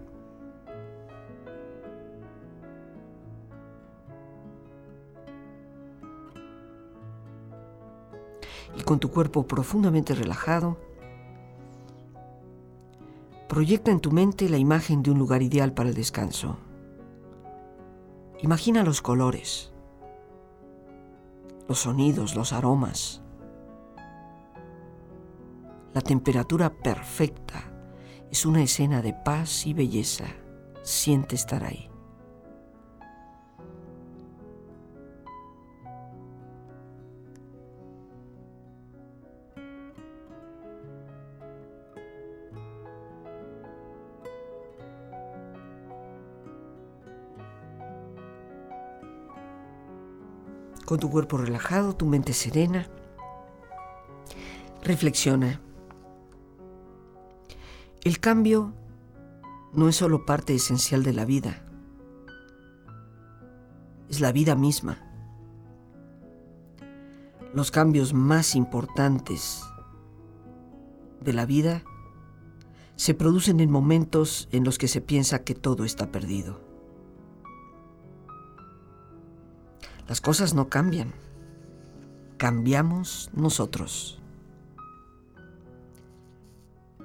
Y 8.77 8.83
con 8.83 8.99
tu 8.99 9.09
cuerpo 9.09 9.47
profundamente 9.47 10.13
relajado, 10.13 10.77
Proyecta 13.55 13.89
en 13.89 14.01
tu 14.01 14.11
mente 14.11 14.49
la 14.49 14.57
imagen 14.57 15.01
de 15.01 15.11
un 15.11 15.17
lugar 15.17 15.41
ideal 15.41 15.71
para 15.71 15.87
el 15.87 15.95
descanso. 15.95 16.57
Imagina 18.41 18.83
los 18.83 19.01
colores, 19.01 19.71
los 21.65 21.79
sonidos, 21.79 22.35
los 22.35 22.51
aromas, 22.51 23.21
la 25.93 26.01
temperatura 26.01 26.69
perfecta. 26.69 27.71
Es 28.29 28.45
una 28.45 28.61
escena 28.61 29.01
de 29.01 29.13
paz 29.13 29.65
y 29.65 29.73
belleza. 29.73 30.25
Siente 30.83 31.35
estar 31.35 31.63
ahí. 31.63 31.89
Con 50.85 50.99
tu 50.99 51.09
cuerpo 51.09 51.37
relajado, 51.37 51.95
tu 51.95 52.05
mente 52.05 52.33
serena. 52.33 52.87
Reflexiona. 54.83 55.59
El 58.03 58.19
cambio 58.19 58.73
no 59.73 59.89
es 59.89 59.95
solo 59.95 60.25
parte 60.25 60.53
esencial 60.53 61.03
de 61.03 61.13
la 61.13 61.25
vida, 61.25 61.65
es 64.09 64.21
la 64.21 64.31
vida 64.31 64.55
misma. 64.55 64.99
Los 67.53 67.71
cambios 67.71 68.13
más 68.13 68.55
importantes 68.55 69.63
de 71.21 71.33
la 71.33 71.45
vida 71.45 71.83
se 72.95 73.13
producen 73.13 73.59
en 73.59 73.71
momentos 73.71 74.47
en 74.51 74.63
los 74.63 74.77
que 74.77 74.87
se 74.87 75.01
piensa 75.01 75.43
que 75.43 75.55
todo 75.55 75.83
está 75.83 76.11
perdido. 76.11 76.64
Las 80.07 80.21
cosas 80.21 80.53
no 80.53 80.69
cambian. 80.69 81.13
Cambiamos 82.37 83.31
nosotros. 83.33 84.19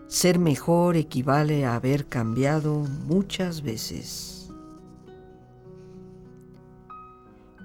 Ser 0.07 0.39
mejor 0.39 0.97
equivale 0.97 1.65
a 1.65 1.77
haber 1.77 2.07
cambiado 2.07 2.75
muchas 3.07 3.63
veces. 3.63 4.51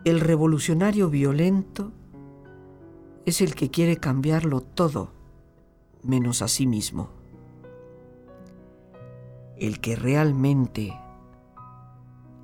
El 0.05 0.19
revolucionario 0.19 1.09
violento 1.09 1.91
es 3.25 3.41
el 3.41 3.55
que 3.55 3.71
quiere 3.71 3.97
cambiarlo 3.97 4.61
todo, 4.61 5.09
menos 6.03 6.43
a 6.43 6.47
sí 6.47 6.67
mismo. 6.67 7.09
El 9.57 9.81
que 9.81 9.95
realmente 9.95 10.93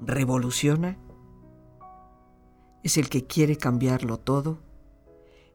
revoluciona 0.04 0.98
es 2.84 2.98
el 2.98 3.10
que 3.10 3.26
quiere 3.26 3.58
cambiarlo 3.58 4.18
todo, 4.18 4.60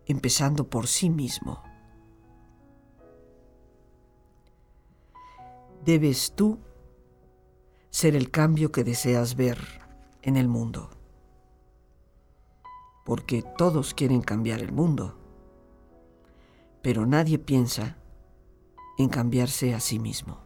empezando 0.07 0.69
por 0.69 0.87
sí 0.87 1.11
mismo. 1.11 1.63
Debes 5.85 6.33
tú 6.35 6.59
ser 7.91 8.15
el 8.17 8.31
cambio 8.31 8.73
que 8.73 8.85
deseas 8.85 9.37
ver 9.37 9.59
en 10.23 10.37
el 10.37 10.49
mundo, 10.49 10.91
porque 13.05 13.43
todos 13.57 13.95
quieren 13.95 14.21
cambiar 14.21 14.61
el 14.61 14.73
mundo, 14.73 15.17
pero 16.83 17.07
nadie 17.07 17.39
piensa 17.39 17.97
en 18.99 19.09
cambiarse 19.09 19.75
a 19.75 19.81
sí 19.81 19.99
mismo. 19.99 20.46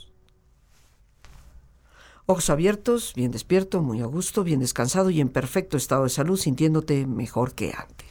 Ojos 2.31 2.49
abiertos, 2.49 3.11
bien 3.13 3.29
despierto, 3.29 3.81
muy 3.81 3.99
a 3.99 4.05
gusto, 4.05 4.45
bien 4.45 4.61
descansado 4.61 5.09
y 5.09 5.19
en 5.19 5.27
perfecto 5.27 5.75
estado 5.75 6.03
de 6.03 6.09
salud, 6.09 6.37
sintiéndote 6.37 7.05
mejor 7.05 7.53
que 7.53 7.73
antes. 7.77 8.07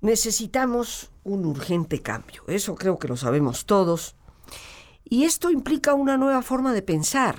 Necesitamos 0.00 1.10
un 1.22 1.44
urgente 1.44 2.00
cambio, 2.00 2.42
eso 2.46 2.74
creo 2.74 2.98
que 2.98 3.08
lo 3.08 3.18
sabemos 3.18 3.66
todos. 3.66 4.16
Y 5.04 5.24
esto 5.24 5.50
implica 5.50 5.92
una 5.92 6.16
nueva 6.16 6.40
forma 6.40 6.72
de 6.72 6.80
pensar, 6.80 7.38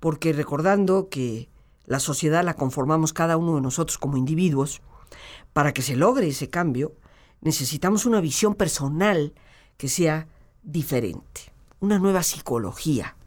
porque 0.00 0.32
recordando 0.32 1.10
que 1.10 1.50
la 1.84 2.00
sociedad 2.00 2.42
la 2.42 2.54
conformamos 2.54 3.12
cada 3.12 3.36
uno 3.36 3.56
de 3.56 3.60
nosotros 3.60 3.98
como 3.98 4.16
individuos, 4.16 4.80
para 5.52 5.74
que 5.74 5.82
se 5.82 5.96
logre 5.96 6.28
ese 6.28 6.48
cambio, 6.48 6.94
necesitamos 7.42 8.06
una 8.06 8.22
visión 8.22 8.54
personal 8.54 9.34
que 9.76 9.88
sea 9.88 10.28
diferente, 10.62 11.52
una 11.78 11.98
nueva 11.98 12.22
psicología, 12.22 13.17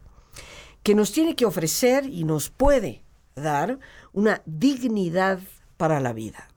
que 0.82 0.94
nos 0.94 1.12
tiene 1.12 1.36
que 1.36 1.46
ofrecer 1.46 2.06
y 2.06 2.24
nos 2.24 2.50
puede 2.50 3.04
dar 3.34 3.78
una 4.12 4.42
dignidad 4.46 5.40
para 5.76 6.00
la 6.00 6.12
vida. 6.12 6.48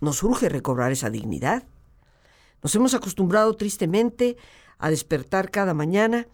Nos 0.00 0.22
urge 0.22 0.48
recobrar 0.48 0.92
esa 0.92 1.10
dignidad. 1.10 1.64
Nos 2.62 2.74
hemos 2.74 2.94
acostumbrado 2.94 3.54
tristemente 3.54 4.36
a 4.78 4.90
despertar 4.90 5.50
cada 5.50 5.74
mañana 5.74 6.26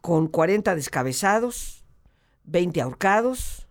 con 0.00 0.26
40 0.26 0.74
descabezados, 0.74 1.84
20 2.44 2.80
ahorcados, 2.80 3.68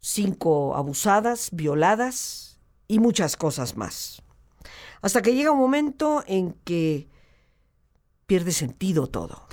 5 0.00 0.74
abusadas, 0.74 1.50
violadas 1.52 2.58
y 2.88 2.98
muchas 2.98 3.36
cosas 3.36 3.76
más. 3.76 4.22
Hasta 5.02 5.22
que 5.22 5.34
llega 5.34 5.52
un 5.52 5.58
momento 5.58 6.24
en 6.26 6.54
que 6.64 7.08
pierde 8.26 8.52
sentido 8.52 9.06
todo. 9.06 9.46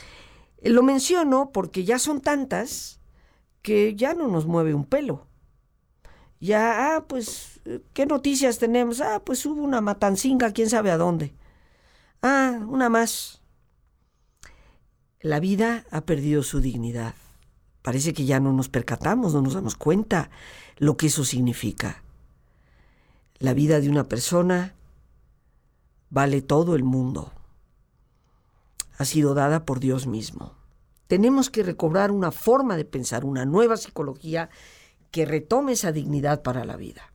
Eh, 0.60 0.70
lo 0.70 0.84
menciono 0.84 1.52
porque 1.52 1.84
ya 1.84 2.00
son 2.00 2.22
tantas 2.22 3.00
que 3.62 3.96
ya 3.96 4.13
no 4.13 4.28
nos 4.28 4.46
mueve 4.46 4.74
un 4.74 4.86
pelo. 4.86 5.28
Ya, 6.39 6.96
ah, 6.96 7.06
pues, 7.08 7.62
¿qué 7.93 8.06
noticias 8.06 8.60
tenemos? 8.60 9.02
Ah, 9.02 9.22
pues 9.24 9.46
hubo 9.46 9.62
una 9.62 9.82
matancinga, 9.82 10.52
quién 10.54 10.70
sabe 10.70 10.91
a 10.91 10.98
dónde. 10.98 11.34
Ah, 12.22 12.60
una 12.67 12.89
más. 12.89 13.41
La 15.20 15.39
vida 15.39 15.86
ha 15.89 16.02
perdido 16.02 16.43
su 16.43 16.62
dignidad. 16.62 17.15
Parece 17.82 18.13
que 18.13 18.26
ya 18.26 18.39
no 18.39 18.54
nos 18.54 18.70
percatamos, 18.70 19.34
no 19.34 19.41
nos 19.41 19.54
damos 19.54 19.76
cuenta 19.76 20.30
lo 20.78 20.98
que 20.98 21.08
eso 21.08 21.26
significa. 21.26 22.04
La 23.39 23.54
vida 23.54 23.80
de 23.80 23.89
una 23.89 24.04
persona 24.04 24.76
vale 26.10 26.41
todo 26.41 26.76
el 26.76 26.84
mundo. 26.84 27.32
Ha 28.98 29.06
sido 29.06 29.34
dada 29.34 29.66
por 29.66 29.80
Dios 29.80 30.08
mismo. 30.08 30.56
Tenemos 31.08 31.50
que 31.50 31.64
recobrar 31.64 32.12
una 32.12 32.32
forma 32.32 32.76
de 32.76 32.86
pensar, 32.86 33.24
una 33.24 33.46
nueva 33.46 33.78
psicología 33.78 34.50
que 35.12 35.26
retome 35.26 35.74
esa 35.74 35.92
dignidad 35.92 36.42
para 36.42 36.66
la 36.66 36.76
vida. 36.76 37.14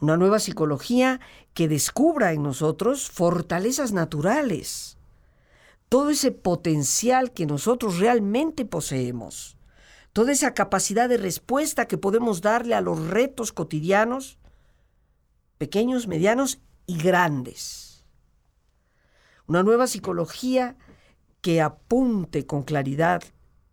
Una 0.00 0.16
nueva 0.16 0.40
psicología 0.40 1.20
que 1.54 1.68
descubra 1.68 2.32
en 2.32 2.42
nosotros 2.42 3.10
fortalezas 3.10 3.92
naturales, 3.92 4.98
todo 5.88 6.10
ese 6.10 6.32
potencial 6.32 7.30
que 7.30 7.46
nosotros 7.46 7.98
realmente 7.98 8.64
poseemos, 8.64 9.56
toda 10.12 10.32
esa 10.32 10.52
capacidad 10.52 11.08
de 11.08 11.16
respuesta 11.16 11.86
que 11.86 11.98
podemos 11.98 12.40
darle 12.40 12.74
a 12.74 12.80
los 12.80 13.06
retos 13.06 13.52
cotidianos, 13.52 14.38
pequeños, 15.58 16.08
medianos 16.08 16.58
y 16.86 16.98
grandes. 16.98 17.83
Una 19.46 19.62
nueva 19.62 19.86
psicología 19.86 20.76
que 21.40 21.60
apunte 21.60 22.46
con 22.46 22.62
claridad 22.62 23.22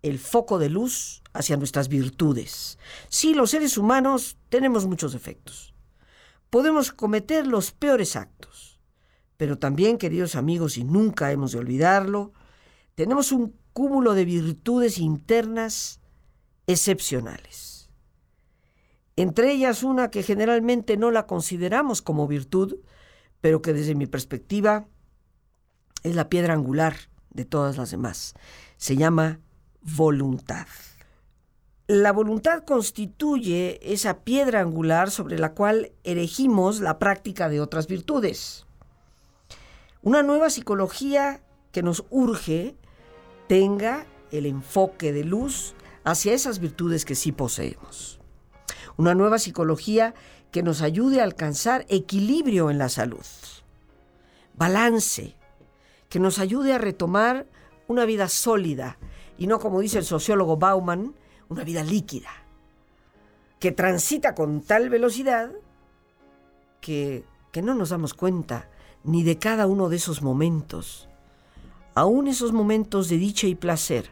el 0.02 0.20
foco 0.20 0.60
de 0.60 0.70
luz 0.70 1.22
hacia 1.34 1.58
nuestras 1.58 1.88
virtudes. 1.88 2.78
Sí, 3.08 3.34
los 3.34 3.52
seres 3.52 3.78
humanos 3.78 4.38
tenemos 4.50 4.86
muchos 4.86 5.14
defectos. 5.14 5.74
Podemos 6.50 6.92
cometer 6.92 7.48
los 7.48 7.72
peores 7.72 8.16
actos. 8.16 8.80
Pero 9.38 9.58
también, 9.58 9.98
queridos 9.98 10.36
amigos, 10.36 10.78
y 10.78 10.84
nunca 10.84 11.32
hemos 11.32 11.54
de 11.54 11.60
olvidarlo, 11.60 12.34
tenemos 12.96 13.32
un 13.32 13.56
cúmulo 13.74 14.14
de 14.14 14.26
virtudes 14.26 14.98
internas 14.98 16.02
excepcionales. 16.68 17.90
Entre 19.16 19.52
ellas 19.52 19.84
una 19.84 20.10
que 20.12 20.24
generalmente 20.24 20.98
no 20.98 21.10
la 21.12 21.26
consideramos 21.26 22.02
como 22.02 22.28
virtud, 22.28 22.78
pero 23.40 23.62
que 23.62 23.74
desde 23.74 23.96
mi 23.96 24.08
perspectiva 24.08 24.88
es 26.04 26.16
la 26.16 26.30
piedra 26.30 26.54
angular 26.54 26.96
de 27.30 27.46
todas 27.46 27.78
las 27.78 27.92
demás. 27.92 28.34
Se 28.78 28.96
llama 28.96 29.40
voluntad. 29.82 30.68
La 31.88 32.12
voluntad 32.12 32.64
constituye 32.64 33.80
esa 33.94 34.20
piedra 34.20 34.62
angular 34.62 35.12
sobre 35.12 35.38
la 35.38 35.54
cual 35.54 35.92
erigimos 36.04 36.80
la 36.80 37.00
práctica 37.00 37.50
de 37.50 37.60
otras 37.60 37.88
virtudes. 37.88 38.66
Una 40.02 40.24
nueva 40.24 40.50
psicología 40.50 41.44
que 41.72 41.84
nos 41.84 42.06
urge 42.10 42.76
tenga 43.48 44.06
el 44.32 44.46
enfoque 44.46 45.12
de 45.12 45.24
luz 45.24 45.76
hacia 46.04 46.34
esas 46.34 46.60
virtudes 46.60 47.06
que 47.06 47.16
sí 47.16 47.32
poseemos. 47.32 48.20
Una 48.98 49.14
nueva 49.14 49.40
psicología 49.40 50.14
que 50.52 50.64
nos 50.64 50.82
ayude 50.82 51.22
a 51.22 51.24
alcanzar 51.24 51.86
equilibrio 51.90 52.70
en 52.70 52.78
la 52.78 52.90
salud, 52.90 53.26
balance, 54.56 55.36
que 56.12 56.20
nos 56.20 56.40
ayude 56.40 56.74
a 56.74 56.78
retomar 56.78 57.48
una 57.88 58.04
vida 58.04 58.28
sólida 58.28 58.98
y 59.38 59.48
no, 59.48 59.60
como 59.60 59.80
dice 59.80 59.98
el 59.98 60.04
sociólogo 60.04 60.58
Bauman, 60.58 61.16
una 61.48 61.64
vida 61.64 61.86
líquida, 61.86 62.30
que 63.60 63.72
transita 63.72 64.36
con 64.36 64.62
tal 64.62 64.90
velocidad 64.90 65.54
que, 66.82 67.24
que 67.54 67.62
no 67.62 67.76
nos 67.76 67.92
damos 67.92 68.14
cuenta 68.14 68.70
ni 69.06 69.24
de 69.24 69.40
cada 69.40 69.68
uno 69.68 69.88
de 69.88 69.96
esos 69.96 70.22
momentos, 70.22 71.08
aún 71.96 72.28
esos 72.28 72.52
momentos 72.52 73.08
de 73.08 73.18
dicha 73.18 73.48
y 73.48 73.56
placer. 73.56 74.12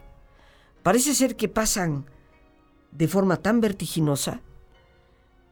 Parece 0.84 1.14
ser 1.14 1.36
que 1.36 1.50
pasan 1.50 2.06
de 2.92 3.10
forma 3.10 3.36
tan 3.36 3.60
vertiginosa 3.60 4.40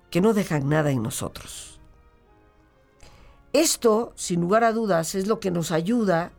que 0.09 0.21
no 0.21 0.33
dejan 0.33 0.69
nada 0.69 0.91
en 0.91 1.03
nosotros. 1.03 1.76
Esto, 3.53 4.13
sin 4.15 4.41
lugar 4.41 4.63
a 4.63 4.73
dudas, 4.73 5.15
es 5.15 5.27
lo 5.27 5.39
que 5.39 5.51
nos 5.51 5.71
ayuda 5.71 6.31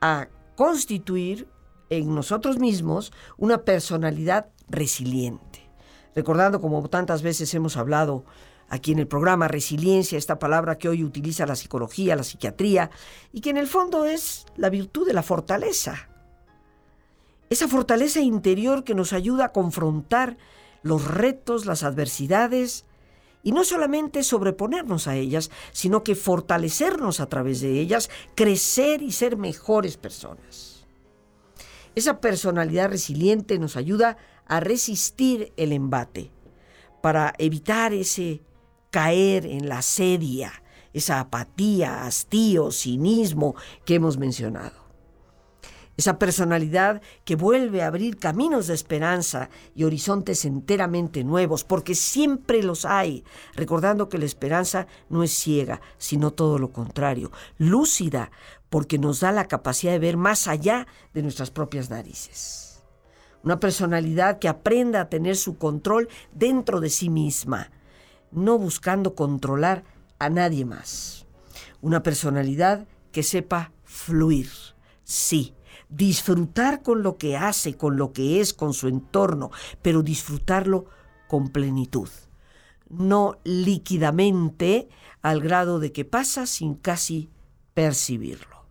a 0.00 0.28
constituir 0.56 1.48
en 1.90 2.14
nosotros 2.14 2.58
mismos 2.58 3.12
una 3.36 3.62
personalidad 3.64 4.48
resiliente. 4.68 5.68
Recordando, 6.14 6.60
como 6.60 6.88
tantas 6.88 7.22
veces 7.22 7.52
hemos 7.54 7.76
hablado 7.76 8.24
aquí 8.68 8.92
en 8.92 8.98
el 8.98 9.06
programa, 9.06 9.48
resiliencia, 9.48 10.16
esta 10.16 10.38
palabra 10.38 10.78
que 10.78 10.88
hoy 10.88 11.04
utiliza 11.04 11.46
la 11.46 11.56
psicología, 11.56 12.16
la 12.16 12.22
psiquiatría, 12.22 12.90
y 13.32 13.40
que 13.40 13.50
en 13.50 13.58
el 13.58 13.66
fondo 13.66 14.06
es 14.06 14.46
la 14.56 14.70
virtud 14.70 15.06
de 15.06 15.12
la 15.12 15.22
fortaleza. 15.22 16.08
Esa 17.50 17.68
fortaleza 17.68 18.20
interior 18.20 18.82
que 18.82 18.94
nos 18.94 19.12
ayuda 19.12 19.46
a 19.46 19.52
confrontar 19.52 20.38
los 20.82 21.06
retos, 21.06 21.66
las 21.66 21.82
adversidades, 21.82 22.86
y 23.42 23.52
no 23.52 23.64
solamente 23.64 24.22
sobreponernos 24.22 25.08
a 25.08 25.16
ellas, 25.16 25.50
sino 25.72 26.04
que 26.04 26.14
fortalecernos 26.14 27.20
a 27.20 27.28
través 27.28 27.60
de 27.60 27.80
ellas, 27.80 28.10
crecer 28.34 29.02
y 29.02 29.12
ser 29.12 29.36
mejores 29.36 29.96
personas. 29.96 30.86
Esa 31.94 32.20
personalidad 32.20 32.88
resiliente 32.88 33.58
nos 33.58 33.76
ayuda 33.76 34.16
a 34.46 34.60
resistir 34.60 35.52
el 35.56 35.72
embate, 35.72 36.30
para 37.02 37.34
evitar 37.38 37.92
ese 37.92 38.42
caer 38.90 39.46
en 39.46 39.68
la 39.68 39.82
sedia, 39.82 40.62
esa 40.92 41.20
apatía, 41.20 42.04
hastío, 42.04 42.70
cinismo 42.70 43.56
que 43.84 43.96
hemos 43.96 44.18
mencionado 44.18 44.81
esa 45.96 46.18
personalidad 46.18 47.02
que 47.24 47.36
vuelve 47.36 47.82
a 47.82 47.86
abrir 47.86 48.16
caminos 48.16 48.66
de 48.66 48.74
esperanza 48.74 49.50
y 49.74 49.84
horizontes 49.84 50.44
enteramente 50.44 51.24
nuevos, 51.24 51.64
porque 51.64 51.94
siempre 51.94 52.62
los 52.62 52.84
hay, 52.84 53.24
recordando 53.54 54.08
que 54.08 54.18
la 54.18 54.24
esperanza 54.24 54.86
no 55.08 55.22
es 55.22 55.32
ciega, 55.32 55.80
sino 55.98 56.30
todo 56.30 56.58
lo 56.58 56.72
contrario, 56.72 57.30
lúcida, 57.58 58.30
porque 58.70 58.98
nos 58.98 59.20
da 59.20 59.32
la 59.32 59.48
capacidad 59.48 59.92
de 59.92 59.98
ver 59.98 60.16
más 60.16 60.48
allá 60.48 60.86
de 61.12 61.22
nuestras 61.22 61.50
propias 61.50 61.90
narices. 61.90 62.82
Una 63.42 63.60
personalidad 63.60 64.38
que 64.38 64.48
aprenda 64.48 65.00
a 65.00 65.08
tener 65.08 65.36
su 65.36 65.58
control 65.58 66.08
dentro 66.32 66.80
de 66.80 66.88
sí 66.88 67.10
misma, 67.10 67.70
no 68.30 68.56
buscando 68.56 69.14
controlar 69.14 69.84
a 70.18 70.30
nadie 70.30 70.64
más. 70.64 71.26
Una 71.80 72.02
personalidad 72.02 72.86
que 73.10 73.22
sepa 73.22 73.72
fluir, 73.84 74.48
sí, 75.02 75.54
disfrutar 75.94 76.82
con 76.82 77.02
lo 77.02 77.16
que 77.16 77.36
hace, 77.36 77.76
con 77.76 77.96
lo 77.96 78.12
que 78.12 78.40
es, 78.40 78.54
con 78.54 78.72
su 78.72 78.88
entorno, 78.88 79.50
pero 79.82 80.02
disfrutarlo 80.02 80.86
con 81.28 81.48
plenitud, 81.48 82.08
no 82.88 83.38
líquidamente 83.44 84.88
al 85.22 85.40
grado 85.40 85.78
de 85.78 85.92
que 85.92 86.04
pasa 86.04 86.46
sin 86.46 86.74
casi 86.74 87.30
percibirlo. 87.74 88.64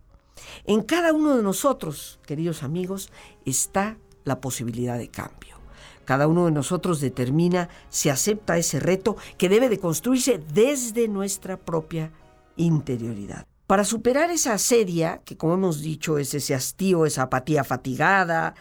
En 0.64 0.82
cada 0.82 1.12
uno 1.12 1.36
de 1.36 1.42
nosotros, 1.42 2.20
queridos 2.26 2.62
amigos, 2.62 3.10
está 3.44 3.96
la 4.24 4.40
posibilidad 4.40 4.98
de 4.98 5.08
cambio. 5.08 5.56
Cada 6.04 6.26
uno 6.26 6.46
de 6.46 6.52
nosotros 6.52 7.00
determina 7.00 7.68
si 7.88 8.08
acepta 8.08 8.58
ese 8.58 8.80
reto 8.80 9.16
que 9.38 9.48
debe 9.48 9.68
de 9.68 9.78
construirse 9.78 10.40
desde 10.52 11.08
nuestra 11.08 11.56
propia 11.56 12.12
interioridad. 12.56 13.46
Para 13.72 13.84
superar 13.84 14.30
esa 14.30 14.52
asedia, 14.52 15.22
que 15.24 15.38
como 15.38 15.54
hemos 15.54 15.80
dicho 15.80 16.18
es 16.18 16.34
ese 16.34 16.54
hastío, 16.54 17.06
esa 17.06 17.22
apatía 17.22 17.64
fatigada, 17.64 18.54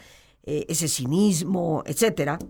eh, 0.43 0.65
ese 0.69 0.87
cinismo, 0.87 1.83
etc., 1.85 2.41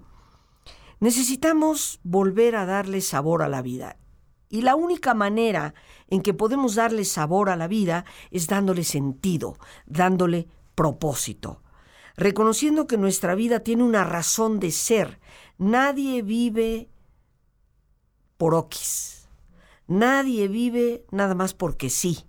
necesitamos 1.00 2.00
volver 2.04 2.56
a 2.56 2.68
darle 2.68 3.02
sabor 3.02 3.42
a 3.42 3.50
la 3.50 3.64
vida. 3.64 3.98
Y 4.48 4.62
la 4.62 4.76
única 4.76 5.16
manera 5.16 5.74
en 6.08 6.22
que 6.22 6.36
podemos 6.36 6.76
darle 6.76 7.04
sabor 7.04 7.50
a 7.50 7.56
la 7.56 7.68
vida 7.68 8.06
es 8.30 8.46
dándole 8.46 8.84
sentido, 8.84 9.58
dándole 9.88 10.48
propósito, 10.76 11.64
reconociendo 12.16 12.86
que 12.86 12.98
nuestra 12.98 13.34
vida 13.34 13.62
tiene 13.62 13.82
una 13.82 14.04
razón 14.04 14.60
de 14.60 14.70
ser. 14.70 15.20
Nadie 15.58 16.22
vive 16.22 16.92
por 18.38 18.54
oquis. 18.54 19.28
Nadie 19.88 20.48
vive 20.48 21.08
nada 21.10 21.34
más 21.34 21.56
porque 21.56 21.90
sí. 21.90 22.28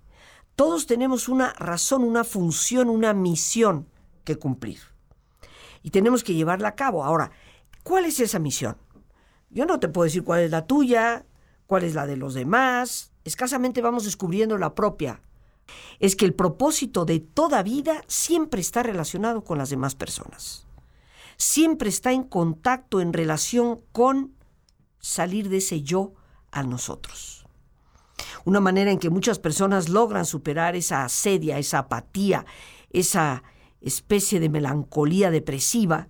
Todos 0.55 0.85
tenemos 0.85 1.27
una 1.29 1.53
razón, 1.53 2.03
una 2.03 2.23
función, 2.23 2.89
una 2.89 3.13
misión 3.13 3.87
que 4.23 4.37
cumplir. 4.37 4.79
Y 5.81 5.89
tenemos 5.89 6.23
que 6.23 6.33
llevarla 6.33 6.69
a 6.69 6.75
cabo. 6.75 7.03
Ahora, 7.03 7.31
¿cuál 7.83 8.05
es 8.05 8.19
esa 8.19 8.39
misión? 8.39 8.77
Yo 9.49 9.65
no 9.65 9.79
te 9.79 9.87
puedo 9.87 10.05
decir 10.05 10.23
cuál 10.23 10.41
es 10.41 10.51
la 10.51 10.65
tuya, 10.65 11.25
cuál 11.65 11.83
es 11.83 11.95
la 11.95 12.05
de 12.05 12.17
los 12.17 12.33
demás. 12.33 13.11
Escasamente 13.23 13.81
vamos 13.81 14.05
descubriendo 14.05 14.57
la 14.57 14.75
propia. 14.75 15.21
Es 15.99 16.15
que 16.15 16.25
el 16.25 16.33
propósito 16.33 17.05
de 17.05 17.19
toda 17.19 17.63
vida 17.63 18.03
siempre 18.07 18.61
está 18.61 18.83
relacionado 18.83 19.43
con 19.43 19.57
las 19.57 19.69
demás 19.69 19.95
personas. 19.95 20.67
Siempre 21.37 21.89
está 21.89 22.11
en 22.11 22.23
contacto, 22.23 23.01
en 23.01 23.11
relación 23.11 23.81
con 23.91 24.35
salir 24.99 25.49
de 25.49 25.57
ese 25.57 25.81
yo 25.81 26.13
a 26.51 26.63
nosotros. 26.63 27.32
Una 28.45 28.59
manera 28.59 28.91
en 28.91 28.99
que 28.99 29.09
muchas 29.09 29.39
personas 29.39 29.89
logran 29.89 30.25
superar 30.25 30.75
esa 30.75 31.05
asedia, 31.05 31.57
esa 31.57 31.79
apatía, 31.79 32.45
esa 32.89 33.43
especie 33.81 34.39
de 34.39 34.49
melancolía 34.49 35.31
depresiva, 35.31 36.07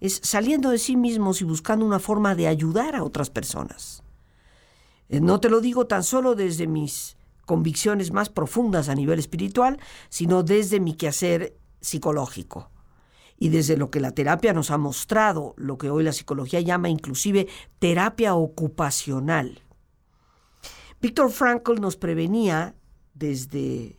es 0.00 0.20
saliendo 0.22 0.70
de 0.70 0.78
sí 0.78 0.96
mismos 0.96 1.40
y 1.40 1.44
buscando 1.44 1.84
una 1.84 1.98
forma 1.98 2.34
de 2.34 2.48
ayudar 2.48 2.94
a 2.96 3.04
otras 3.04 3.30
personas. 3.30 4.02
Eh, 5.08 5.20
no 5.20 5.40
te 5.40 5.48
lo 5.48 5.60
digo 5.60 5.86
tan 5.86 6.02
solo 6.02 6.34
desde 6.34 6.66
mis 6.66 7.16
convicciones 7.44 8.12
más 8.12 8.28
profundas 8.28 8.88
a 8.88 8.94
nivel 8.94 9.18
espiritual, 9.18 9.78
sino 10.08 10.42
desde 10.42 10.80
mi 10.80 10.94
quehacer 10.94 11.56
psicológico 11.80 12.70
y 13.38 13.50
desde 13.50 13.76
lo 13.76 13.90
que 13.90 14.00
la 14.00 14.12
terapia 14.12 14.52
nos 14.52 14.70
ha 14.70 14.78
mostrado, 14.78 15.54
lo 15.56 15.78
que 15.78 15.90
hoy 15.90 16.02
la 16.02 16.12
psicología 16.12 16.60
llama 16.60 16.88
inclusive 16.88 17.46
terapia 17.78 18.34
ocupacional. 18.34 19.62
Víctor 21.06 21.30
Frankl 21.30 21.80
nos 21.80 21.96
prevenía 21.96 22.74
desde 23.14 23.96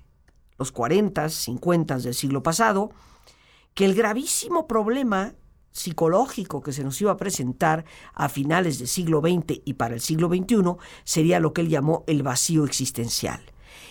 los 0.58 0.74
40, 0.74 1.30
50 1.30 2.00
del 2.00 2.14
siglo 2.14 2.44
pasado, 2.44 2.92
que 3.74 3.86
el 3.86 3.96
gravísimo 3.96 4.68
problema 4.68 5.34
psicológico 5.72 6.62
que 6.62 6.74
se 6.74 6.84
nos 6.84 7.00
iba 7.00 7.14
a 7.14 7.16
presentar 7.16 7.86
a 8.14 8.28
finales 8.28 8.80
del 8.80 8.90
siglo 8.90 9.22
XX 9.22 9.62
y 9.64 9.76
para 9.76 9.94
el 9.94 10.02
siglo 10.02 10.28
XXI 10.28 10.76
sería 11.06 11.40
lo 11.40 11.54
que 11.54 11.62
él 11.62 11.70
llamó 11.70 12.04
el 12.08 12.24
vacío 12.24 12.66
existencial. 12.66 13.42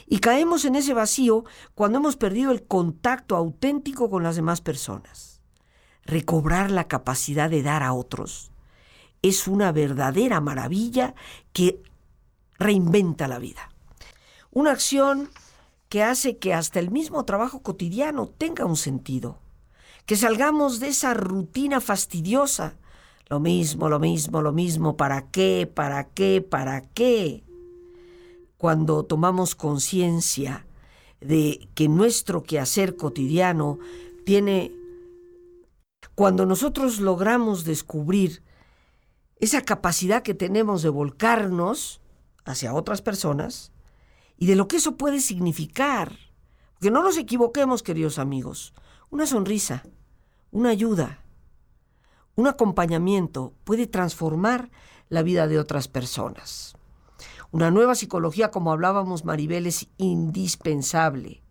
Y 0.06 0.18
caemos 0.18 0.66
en 0.66 0.76
ese 0.76 0.92
vacío 0.92 1.46
cuando 1.74 1.96
hemos 1.96 2.18
perdido 2.18 2.50
el 2.50 2.66
contacto 2.66 3.34
auténtico 3.34 4.10
con 4.10 4.24
las 4.24 4.36
demás 4.36 4.60
personas. 4.60 5.40
Recobrar 6.04 6.70
la 6.70 6.86
capacidad 6.86 7.48
de 7.48 7.62
dar 7.62 7.82
a 7.82 7.94
otros 7.94 8.52
es 9.22 9.48
una 9.48 9.72
verdadera 9.72 10.42
maravilla 10.42 11.14
que 11.54 11.80
reinventa 12.58 13.28
la 13.28 13.38
vida. 13.38 13.70
Una 14.50 14.72
acción 14.72 15.30
que 15.88 16.02
hace 16.02 16.38
que 16.38 16.54
hasta 16.54 16.80
el 16.80 16.90
mismo 16.90 17.24
trabajo 17.24 17.62
cotidiano 17.62 18.26
tenga 18.26 18.64
un 18.64 18.76
sentido, 18.76 19.38
que 20.04 20.16
salgamos 20.16 20.80
de 20.80 20.88
esa 20.88 21.14
rutina 21.14 21.80
fastidiosa. 21.80 22.76
Lo 23.28 23.40
mismo, 23.40 23.88
lo 23.88 23.98
mismo, 23.98 24.40
lo 24.40 24.52
mismo, 24.52 24.96
¿para 24.96 25.30
qué? 25.30 25.70
¿Para 25.72 26.04
qué? 26.10 26.40
¿Para 26.40 26.82
qué? 26.82 27.42
Cuando 28.56 29.04
tomamos 29.04 29.54
conciencia 29.54 30.64
de 31.20 31.68
que 31.74 31.88
nuestro 31.88 32.42
quehacer 32.44 32.96
cotidiano 32.96 33.78
tiene... 34.24 34.72
Cuando 36.14 36.46
nosotros 36.46 37.00
logramos 37.00 37.64
descubrir 37.64 38.42
esa 39.38 39.60
capacidad 39.62 40.22
que 40.22 40.34
tenemos 40.34 40.82
de 40.82 40.88
volcarnos 40.88 42.00
hacia 42.46 42.72
otras 42.72 43.02
personas, 43.02 43.72
y 44.38 44.46
de 44.46 44.56
lo 44.56 44.68
que 44.68 44.76
eso 44.76 44.96
puede 44.96 45.20
significar. 45.20 46.16
Que 46.80 46.90
no 46.90 47.02
nos 47.02 47.18
equivoquemos, 47.18 47.82
queridos 47.82 48.18
amigos. 48.18 48.74
Una 49.10 49.26
sonrisa, 49.26 49.82
una 50.50 50.70
ayuda, 50.70 51.22
un 52.36 52.46
acompañamiento 52.46 53.54
puede 53.64 53.86
transformar 53.86 54.70
la 55.08 55.22
vida 55.22 55.46
de 55.48 55.58
otras 55.58 55.88
personas. 55.88 56.76
Una 57.50 57.70
nueva 57.70 57.94
psicología, 57.94 58.50
como 58.50 58.72
hablábamos 58.72 59.24
Maribel, 59.24 59.66
es 59.66 59.88
indispensable. 59.96 61.42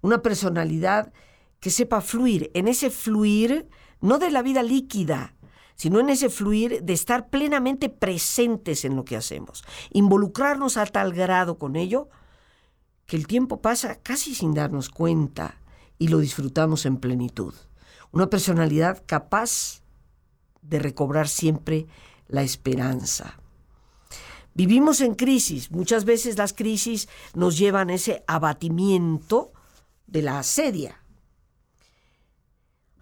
Una 0.00 0.22
personalidad 0.22 1.12
que 1.60 1.70
sepa 1.70 2.00
fluir, 2.00 2.50
en 2.54 2.68
ese 2.68 2.88
fluir 2.88 3.68
no 4.00 4.18
de 4.18 4.30
la 4.30 4.40
vida 4.40 4.62
líquida, 4.62 5.34
sino 5.80 5.98
en 5.98 6.10
ese 6.10 6.28
fluir 6.28 6.82
de 6.82 6.92
estar 6.92 7.30
plenamente 7.30 7.88
presentes 7.88 8.84
en 8.84 8.96
lo 8.96 9.06
que 9.06 9.16
hacemos, 9.16 9.64
involucrarnos 9.90 10.76
a 10.76 10.84
tal 10.84 11.14
grado 11.14 11.56
con 11.56 11.74
ello 11.74 12.10
que 13.06 13.16
el 13.16 13.26
tiempo 13.26 13.62
pasa 13.62 13.98
casi 14.02 14.34
sin 14.34 14.52
darnos 14.52 14.90
cuenta 14.90 15.58
y 15.96 16.08
lo 16.08 16.18
disfrutamos 16.18 16.84
en 16.84 16.98
plenitud. 16.98 17.54
Una 18.12 18.28
personalidad 18.28 19.02
capaz 19.06 19.80
de 20.60 20.80
recobrar 20.80 21.28
siempre 21.28 21.86
la 22.28 22.42
esperanza. 22.42 23.40
Vivimos 24.52 25.00
en 25.00 25.14
crisis. 25.14 25.70
Muchas 25.70 26.04
veces 26.04 26.36
las 26.36 26.52
crisis 26.52 27.08
nos 27.32 27.56
llevan 27.56 27.88
a 27.88 27.94
ese 27.94 28.22
abatimiento 28.26 29.54
de 30.06 30.20
la 30.20 30.40
asedia. 30.40 31.02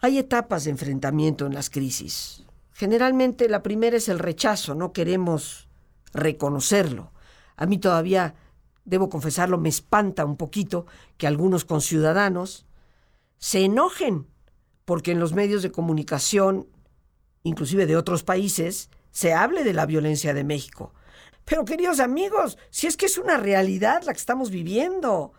Hay 0.01 0.19
etapas 0.19 0.63
de 0.63 0.71
enfrentamiento 0.71 1.45
en 1.45 1.55
las 1.55 1.71
crisis. 1.71 2.45
Generalmente 2.79 3.49
la 3.49 3.65
primera 3.65 3.97
es 3.97 4.09
el 4.09 4.21
rechazo, 4.21 4.77
no 4.77 4.93
queremos 4.93 5.69
reconocerlo. 6.13 7.11
A 7.57 7.67
mí 7.67 7.79
todavía 7.79 8.37
debo 8.85 9.09
confesarlo, 9.09 9.59
me 9.59 9.69
espanta 9.69 10.25
un 10.25 10.37
poquito 10.37 10.87
que 11.17 11.27
algunos 11.27 11.65
conciudadanos 11.65 12.67
se 13.37 13.65
enojen 13.65 14.29
porque 14.85 15.11
en 15.11 15.19
los 15.19 15.33
medios 15.33 15.65
de 15.65 15.73
comunicación, 15.73 16.69
inclusive 17.43 17.85
de 17.85 17.97
otros 17.97 18.23
países, 18.23 18.91
se 19.11 19.35
hable 19.35 19.65
de 19.65 19.73
la 19.73 19.85
violencia 19.85 20.33
de 20.33 20.45
México. 20.45 20.95
Pero 21.45 21.65
queridos 21.65 21.99
amigos, 21.99 22.59
si 22.71 22.87
es 22.87 22.97
que 22.97 23.07
es 23.07 23.19
una 23.19 23.39
realidad 23.39 24.05
la 24.05 24.13
que 24.13 24.21
estamos 24.21 24.53
viviendo, 24.53 25.33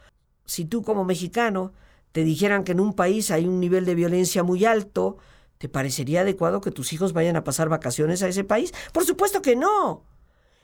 si 0.43 0.65
tú 0.65 0.81
como 0.81 1.05
mexicano 1.05 1.71
te 2.11 2.25
dijeran 2.25 2.65
que 2.65 2.73
en 2.73 2.81
un 2.81 2.91
país 2.91 3.31
hay 3.31 3.47
un 3.47 3.61
nivel 3.61 3.85
de 3.85 3.95
violencia 3.95 4.43
muy 4.43 4.65
alto, 4.65 5.19
¿te 5.59 5.67
parecería 5.67 6.21
adecuado 6.21 6.61
que 6.61 6.71
tus 6.71 6.93
hijos 6.93 7.11
vayan 7.13 7.35
a 7.35 7.43
pasar 7.43 7.67
vacaciones 7.69 8.23
a 8.23 8.29
ese 8.29 8.45
país? 8.45 8.73
Por 8.93 9.05
supuesto 9.05 9.41
que 9.41 9.55
no 9.57 10.05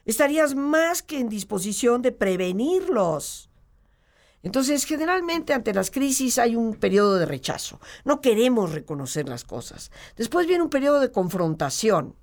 estarías 0.05 0.55
más 0.55 1.03
que 1.03 1.19
en 1.19 1.27
disposición 1.27 2.01
de 2.01 2.13
prevenirlos. 2.13 3.49
Entonces, 4.41 4.85
generalmente 4.85 5.53
ante 5.53 5.73
las 5.73 5.91
crisis 5.91 6.37
hay 6.37 6.55
un 6.55 6.75
periodo 6.75 7.15
de 7.15 7.25
rechazo. 7.25 7.81
No 8.05 8.21
queremos 8.21 8.71
reconocer 8.71 9.27
las 9.27 9.43
cosas. 9.43 9.91
Después 10.15 10.47
viene 10.47 10.63
un 10.63 10.69
periodo 10.69 10.99
de 11.01 11.11
confrontación. 11.11 12.15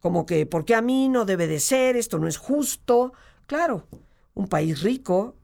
Como 0.00 0.26
que, 0.26 0.44
¿por 0.46 0.64
qué 0.64 0.74
a 0.74 0.82
mí 0.82 1.08
no 1.08 1.24
debe 1.24 1.46
de 1.46 1.60
ser? 1.60 1.96
Esto 1.96 2.18
no 2.18 2.26
es 2.26 2.38
justo. 2.38 3.12
Claro, 3.46 3.86
un 4.34 4.48
país 4.48 4.82
rico, 4.82 5.36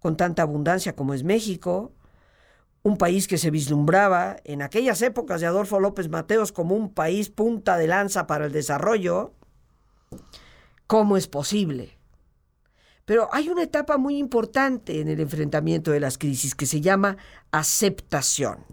con 0.00 0.16
tanta 0.16 0.42
abundancia 0.42 0.94
como 0.94 1.14
es 1.14 1.22
México, 1.22 1.92
un 2.86 2.98
país 2.98 3.26
que 3.26 3.36
se 3.36 3.50
vislumbraba 3.50 4.36
en 4.44 4.62
aquellas 4.62 5.02
épocas 5.02 5.40
de 5.40 5.48
Adolfo 5.48 5.80
López 5.80 6.08
Mateos 6.08 6.52
como 6.52 6.76
un 6.76 6.94
país 6.94 7.30
punta 7.30 7.76
de 7.76 7.88
lanza 7.88 8.28
para 8.28 8.46
el 8.46 8.52
desarrollo, 8.52 9.34
cómo 10.86 11.16
es 11.16 11.26
posible. 11.26 11.98
Pero 13.04 13.28
hay 13.32 13.48
una 13.48 13.64
etapa 13.64 13.98
muy 13.98 14.18
importante 14.18 15.00
en 15.00 15.08
el 15.08 15.18
enfrentamiento 15.18 15.90
de 15.90 15.98
las 15.98 16.16
crisis 16.16 16.54
que 16.54 16.64
se 16.64 16.80
llama 16.80 17.16
aceptación. 17.50 18.64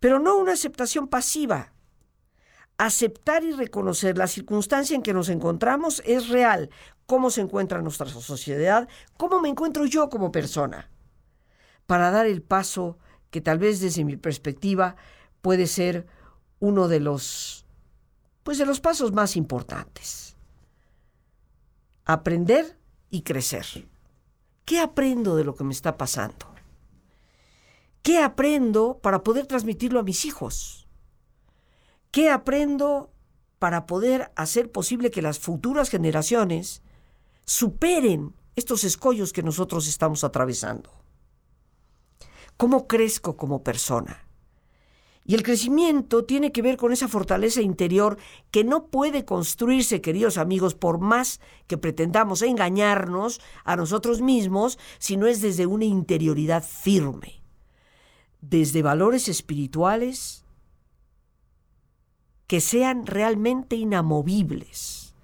Pero 0.00 0.18
no 0.18 0.38
una 0.38 0.54
aceptación 0.54 1.08
pasiva. 1.08 1.74
Aceptar 2.78 3.44
y 3.44 3.52
reconocer 3.52 4.16
la 4.16 4.28
circunstancia 4.28 4.96
en 4.96 5.02
que 5.02 5.12
nos 5.12 5.28
encontramos 5.28 6.02
es 6.06 6.30
real. 6.30 6.70
Cómo 7.04 7.28
se 7.28 7.42
encuentra 7.42 7.82
nuestra 7.82 8.06
sociedad, 8.06 8.88
cómo 9.18 9.42
me 9.42 9.50
encuentro 9.50 9.84
yo 9.84 10.08
como 10.08 10.32
persona. 10.32 10.88
Para 11.88 12.12
dar 12.12 12.26
el 12.26 12.42
paso 12.42 12.98
que 13.32 13.40
tal 13.40 13.58
vez 13.58 13.80
desde 13.80 14.04
mi 14.04 14.16
perspectiva 14.16 14.94
puede 15.40 15.66
ser 15.66 16.06
uno 16.60 16.86
de 16.86 17.00
los 17.00 17.64
pues 18.44 18.58
de 18.58 18.66
los 18.66 18.78
pasos 18.80 19.12
más 19.12 19.36
importantes 19.36 20.28
aprender 22.08 22.78
y 23.10 23.20
crecer. 23.20 23.86
¿Qué 24.64 24.80
aprendo 24.80 25.36
de 25.36 25.44
lo 25.44 25.54
que 25.54 25.62
me 25.62 25.74
está 25.74 25.98
pasando? 25.98 26.46
¿Qué 28.02 28.18
aprendo 28.18 28.98
para 29.02 29.22
poder 29.22 29.46
transmitirlo 29.46 30.00
a 30.00 30.02
mis 30.02 30.24
hijos? 30.24 30.88
¿Qué 32.10 32.30
aprendo 32.30 33.12
para 33.58 33.84
poder 33.84 34.32
hacer 34.36 34.72
posible 34.72 35.10
que 35.10 35.20
las 35.20 35.38
futuras 35.38 35.90
generaciones 35.90 36.80
superen 37.44 38.34
estos 38.56 38.84
escollos 38.84 39.34
que 39.34 39.42
nosotros 39.42 39.86
estamos 39.86 40.24
atravesando? 40.24 40.90
¿Cómo 42.58 42.88
crezco 42.88 43.36
como 43.36 43.62
persona? 43.62 44.26
Y 45.24 45.34
el 45.34 45.44
crecimiento 45.44 46.24
tiene 46.24 46.50
que 46.50 46.60
ver 46.60 46.76
con 46.76 46.92
esa 46.92 47.06
fortaleza 47.06 47.62
interior 47.62 48.18
que 48.50 48.64
no 48.64 48.86
puede 48.86 49.24
construirse, 49.24 50.00
queridos 50.00 50.38
amigos, 50.38 50.74
por 50.74 50.98
más 50.98 51.40
que 51.68 51.78
pretendamos 51.78 52.42
engañarnos 52.42 53.40
a 53.62 53.76
nosotros 53.76 54.22
mismos, 54.22 54.76
si 54.98 55.16
no 55.16 55.28
es 55.28 55.40
desde 55.40 55.66
una 55.66 55.84
interioridad 55.84 56.64
firme, 56.64 57.42
desde 58.40 58.82
valores 58.82 59.28
espirituales 59.28 60.44
que 62.48 62.60
sean 62.60 63.06
realmente 63.06 63.76
inamovibles. 63.76 65.14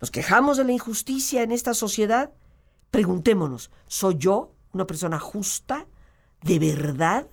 ¿Nos 0.00 0.10
quejamos 0.10 0.56
de 0.56 0.64
la 0.64 0.72
injusticia 0.72 1.42
en 1.42 1.52
esta 1.52 1.74
sociedad? 1.74 2.32
Preguntémonos, 2.90 3.70
¿soy 3.86 4.16
yo 4.18 4.54
una 4.72 4.88
persona 4.88 5.20
justa? 5.20 5.86
¿De 6.42 6.58
verdad? 6.58 7.28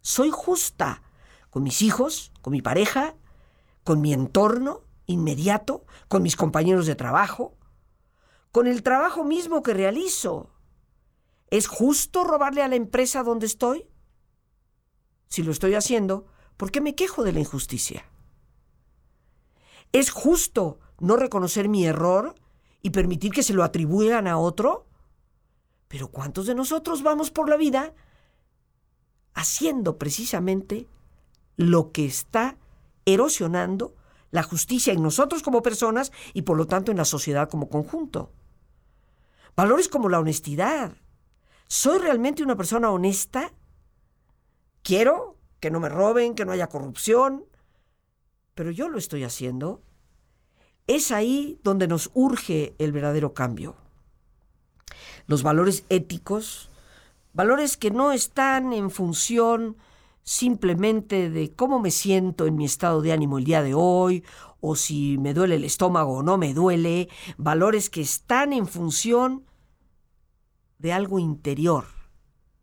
¿Soy 0.00 0.30
justa? 0.30 1.02
con 1.50 1.64
mis 1.64 1.82
hijos, 1.82 2.32
con 2.40 2.52
mi 2.52 2.62
pareja, 2.62 3.14
con 3.84 4.00
mi 4.00 4.12
entorno 4.12 4.82
inmediato, 5.06 5.84
con 6.08 6.22
mis 6.22 6.36
compañeros 6.36 6.86
de 6.86 6.94
trabajo, 6.94 7.58
con 8.52 8.68
el 8.68 8.82
trabajo 8.82 9.24
mismo 9.24 9.62
que 9.62 9.74
realizo. 9.74 10.50
¿Es 11.48 11.66
justo 11.66 12.22
robarle 12.22 12.62
a 12.62 12.68
la 12.68 12.76
empresa 12.76 13.24
donde 13.24 13.46
estoy? 13.46 13.88
Si 15.28 15.42
lo 15.42 15.50
estoy 15.50 15.74
haciendo, 15.74 16.26
¿por 16.56 16.70
qué 16.70 16.80
me 16.80 16.94
quejo 16.94 17.24
de 17.24 17.32
la 17.32 17.40
injusticia? 17.40 18.04
¿Es 19.92 20.10
justo 20.10 20.78
no 21.00 21.16
reconocer 21.16 21.68
mi 21.68 21.84
error 21.84 22.36
y 22.82 22.90
permitir 22.90 23.32
que 23.32 23.42
se 23.42 23.52
lo 23.52 23.64
atribuyan 23.64 24.28
a 24.28 24.38
otro? 24.38 24.86
Pero 25.88 26.08
¿cuántos 26.08 26.46
de 26.46 26.54
nosotros 26.54 27.02
vamos 27.02 27.32
por 27.32 27.48
la 27.48 27.56
vida 27.56 27.92
haciendo 29.34 29.98
precisamente 29.98 30.86
lo 31.56 31.92
que 31.92 32.06
está 32.06 32.56
erosionando 33.04 33.94
la 34.30 34.42
justicia 34.42 34.92
en 34.92 35.02
nosotros 35.02 35.42
como 35.42 35.62
personas 35.62 36.12
y 36.32 36.42
por 36.42 36.56
lo 36.56 36.66
tanto 36.66 36.90
en 36.90 36.98
la 36.98 37.04
sociedad 37.04 37.48
como 37.48 37.68
conjunto? 37.68 38.32
Valores 39.56 39.88
como 39.88 40.08
la 40.08 40.20
honestidad. 40.20 40.92
¿Soy 41.66 41.98
realmente 41.98 42.42
una 42.42 42.56
persona 42.56 42.90
honesta? 42.90 43.52
¿Quiero 44.82 45.36
que 45.60 45.70
no 45.70 45.80
me 45.80 45.88
roben, 45.88 46.34
que 46.34 46.44
no 46.44 46.52
haya 46.52 46.68
corrupción? 46.68 47.44
Pero 48.54 48.70
yo 48.70 48.88
lo 48.88 48.98
estoy 48.98 49.24
haciendo. 49.24 49.82
Es 50.86 51.12
ahí 51.12 51.60
donde 51.62 51.86
nos 51.86 52.10
urge 52.14 52.74
el 52.78 52.92
verdadero 52.92 53.34
cambio. 53.34 53.76
Los 55.26 55.42
valores 55.42 55.84
éticos, 55.88 56.69
valores 57.32 57.76
que 57.76 57.90
no 57.90 58.12
están 58.12 58.72
en 58.72 58.90
función 58.90 59.76
simplemente 60.22 61.30
de 61.30 61.54
cómo 61.54 61.80
me 61.80 61.90
siento 61.90 62.46
en 62.46 62.56
mi 62.56 62.64
estado 62.64 63.02
de 63.02 63.12
ánimo 63.12 63.38
el 63.38 63.44
día 63.44 63.62
de 63.62 63.74
hoy, 63.74 64.24
o 64.60 64.76
si 64.76 65.16
me 65.18 65.32
duele 65.32 65.56
el 65.56 65.64
estómago 65.64 66.18
o 66.18 66.22
no 66.22 66.36
me 66.36 66.52
duele, 66.52 67.08
valores 67.38 67.88
que 67.88 68.02
están 68.02 68.52
en 68.52 68.66
función 68.66 69.46
de 70.78 70.92
algo 70.92 71.18
interior, 71.18 71.86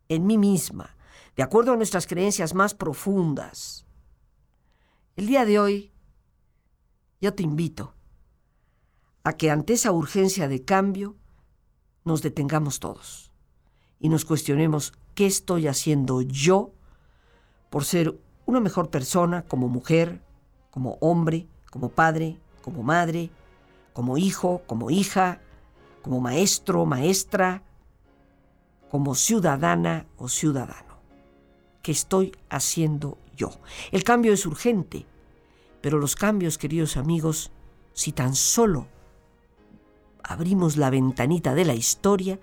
en 0.08 0.26
mí 0.26 0.38
misma, 0.38 0.96
de 1.36 1.42
acuerdo 1.42 1.72
a 1.72 1.76
nuestras 1.76 2.06
creencias 2.06 2.54
más 2.54 2.74
profundas. 2.74 3.86
El 5.16 5.26
día 5.26 5.44
de 5.44 5.58
hoy, 5.58 5.92
yo 7.20 7.34
te 7.34 7.42
invito 7.42 7.94
a 9.24 9.32
que 9.32 9.50
ante 9.50 9.72
esa 9.72 9.90
urgencia 9.90 10.46
de 10.48 10.64
cambio 10.64 11.16
nos 12.04 12.22
detengamos 12.22 12.78
todos 12.78 13.27
y 14.00 14.08
nos 14.08 14.24
cuestionemos 14.24 14.92
qué 15.14 15.26
estoy 15.26 15.66
haciendo 15.66 16.22
yo 16.22 16.72
por 17.70 17.84
ser 17.84 18.18
una 18.46 18.60
mejor 18.60 18.90
persona 18.90 19.42
como 19.42 19.68
mujer, 19.68 20.22
como 20.70 20.96
hombre, 21.00 21.46
como 21.70 21.90
padre, 21.90 22.38
como 22.62 22.82
madre, 22.82 23.30
como 23.92 24.16
hijo, 24.16 24.62
como 24.66 24.90
hija, 24.90 25.40
como 26.02 26.20
maestro, 26.20 26.86
maestra, 26.86 27.62
como 28.90 29.14
ciudadana 29.14 30.06
o 30.16 30.28
ciudadano. 30.28 30.98
¿Qué 31.82 31.92
estoy 31.92 32.32
haciendo 32.48 33.18
yo? 33.36 33.50
El 33.92 34.04
cambio 34.04 34.32
es 34.32 34.46
urgente, 34.46 35.04
pero 35.80 35.98
los 35.98 36.16
cambios, 36.16 36.58
queridos 36.58 36.96
amigos, 36.96 37.50
si 37.92 38.12
tan 38.12 38.34
solo 38.34 38.86
abrimos 40.22 40.76
la 40.76 40.90
ventanita 40.90 41.54
de 41.54 41.64
la 41.64 41.74
historia, 41.74 42.38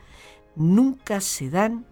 nunca 0.56 1.22
se 1.22 1.50
dan 1.50 1.86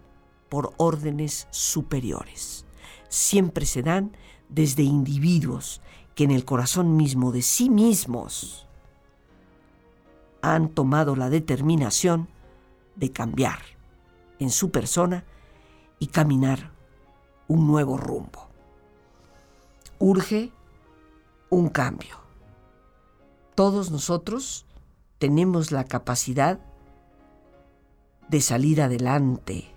por 0.50 0.74
órdenes 0.78 1.48
superiores. 1.52 2.66
Siempre 3.10 3.66
se 3.66 3.82
dan 3.82 4.16
desde 4.50 4.84
individuos 4.84 5.82
que 6.16 6.24
en 6.24 6.32
el 6.32 6.46
corazón 6.46 6.96
mismo 6.96 7.32
de 7.32 7.42
sí 7.42 7.70
mismos 7.70 8.68
han 10.42 10.70
tomado 10.70 11.16
la 11.16 11.30
determinación 11.30 12.28
de 12.96 13.12
cambiar 13.12 13.60
en 14.40 14.50
su 14.50 14.72
persona 14.72 15.24
y 16.00 16.08
caminar 16.08 16.72
un 17.48 17.66
nuevo 17.66 17.98
rumbo. 17.98 18.48
Urge 20.00 20.52
un 21.50 21.70
cambio. 21.70 22.18
Todos 23.56 23.90
nosotros 23.90 24.66
tenemos 25.18 25.72
la 25.72 25.86
capacidad 25.86 26.60
de 28.30 28.42
salir 28.42 28.82
adelante. 28.82 29.74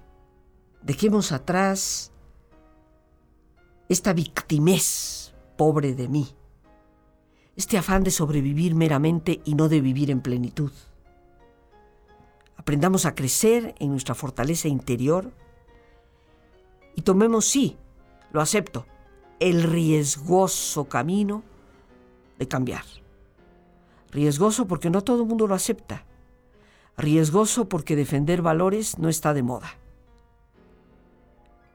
Dejemos 0.83 1.33
atrás 1.33 2.13
esta 3.89 4.13
victimez 4.13 5.35
pobre 5.57 5.95
de 5.95 6.09
mí, 6.09 6.29
este 7.57 7.79
afán 7.79 8.05
de 8.05 8.11
sobrevivir 8.11 8.75
meramente 8.75 9.41
y 9.45 9.55
no 9.55 9.69
de 9.69 9.81
vivir 9.81 10.11
en 10.11 10.21
plenitud. 10.21 10.73
Aprendamos 12.57 13.07
a 13.07 13.15
crecer 13.15 13.75
en 13.79 13.91
nuestra 13.91 14.15
fortaleza 14.15 14.69
interior 14.69 15.33
y 16.95 17.03
tomemos, 17.03 17.47
sí, 17.47 17.77
lo 18.33 18.41
acepto, 18.41 18.87
el 19.39 19.63
riesgoso 19.63 20.87
camino 20.87 21.43
de 22.39 22.49
cambiar. 22.49 22.85
Riesgoso 24.11 24.67
porque 24.67 24.91
no 24.91 25.03
todo 25.03 25.23
el 25.23 25.29
mundo 25.29 25.47
lo 25.47 25.55
acepta. 25.55 26.05
Riesgoso 26.97 27.69
porque 27.69 27.97
defender 27.97 28.41
valores 28.41 28.99
no 28.99 29.09
está 29.09 29.35
de 29.35 29.43
moda. 29.43 29.79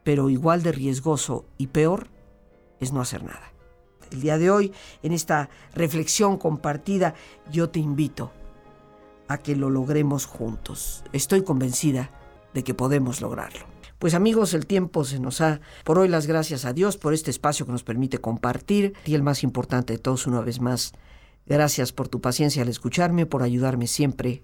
Pero 0.03 0.29
igual 0.29 0.63
de 0.63 0.71
riesgoso 0.71 1.45
y 1.57 1.67
peor 1.67 2.07
es 2.79 2.91
no 2.91 3.01
hacer 3.01 3.23
nada. 3.23 3.53
El 4.11 4.21
día 4.21 4.37
de 4.37 4.49
hoy, 4.49 4.73
en 5.03 5.13
esta 5.13 5.49
reflexión 5.73 6.37
compartida, 6.37 7.13
yo 7.51 7.69
te 7.69 7.79
invito 7.79 8.31
a 9.27 9.37
que 9.37 9.55
lo 9.55 9.69
logremos 9.69 10.25
juntos. 10.25 11.03
Estoy 11.13 11.43
convencida 11.43 12.09
de 12.53 12.63
que 12.63 12.73
podemos 12.73 13.21
lograrlo. 13.21 13.65
Pues 13.99 14.15
amigos, 14.15 14.55
el 14.55 14.65
tiempo 14.65 15.05
se 15.05 15.19
nos 15.19 15.39
ha... 15.39 15.61
Por 15.83 15.99
hoy 15.99 16.07
las 16.07 16.25
gracias 16.25 16.65
a 16.65 16.73
Dios 16.73 16.97
por 16.97 17.13
este 17.13 17.29
espacio 17.29 17.67
que 17.67 17.71
nos 17.71 17.83
permite 17.83 18.17
compartir 18.17 18.95
y 19.05 19.13
el 19.13 19.21
más 19.21 19.43
importante 19.43 19.93
de 19.93 19.99
todos 19.99 20.25
una 20.25 20.41
vez 20.41 20.59
más, 20.59 20.93
Gracias 21.45 21.91
por 21.91 22.07
tu 22.07 22.21
paciencia 22.21 22.61
al 22.61 22.69
escucharme, 22.69 23.25
por 23.25 23.43
ayudarme 23.43 23.87
siempre 23.87 24.43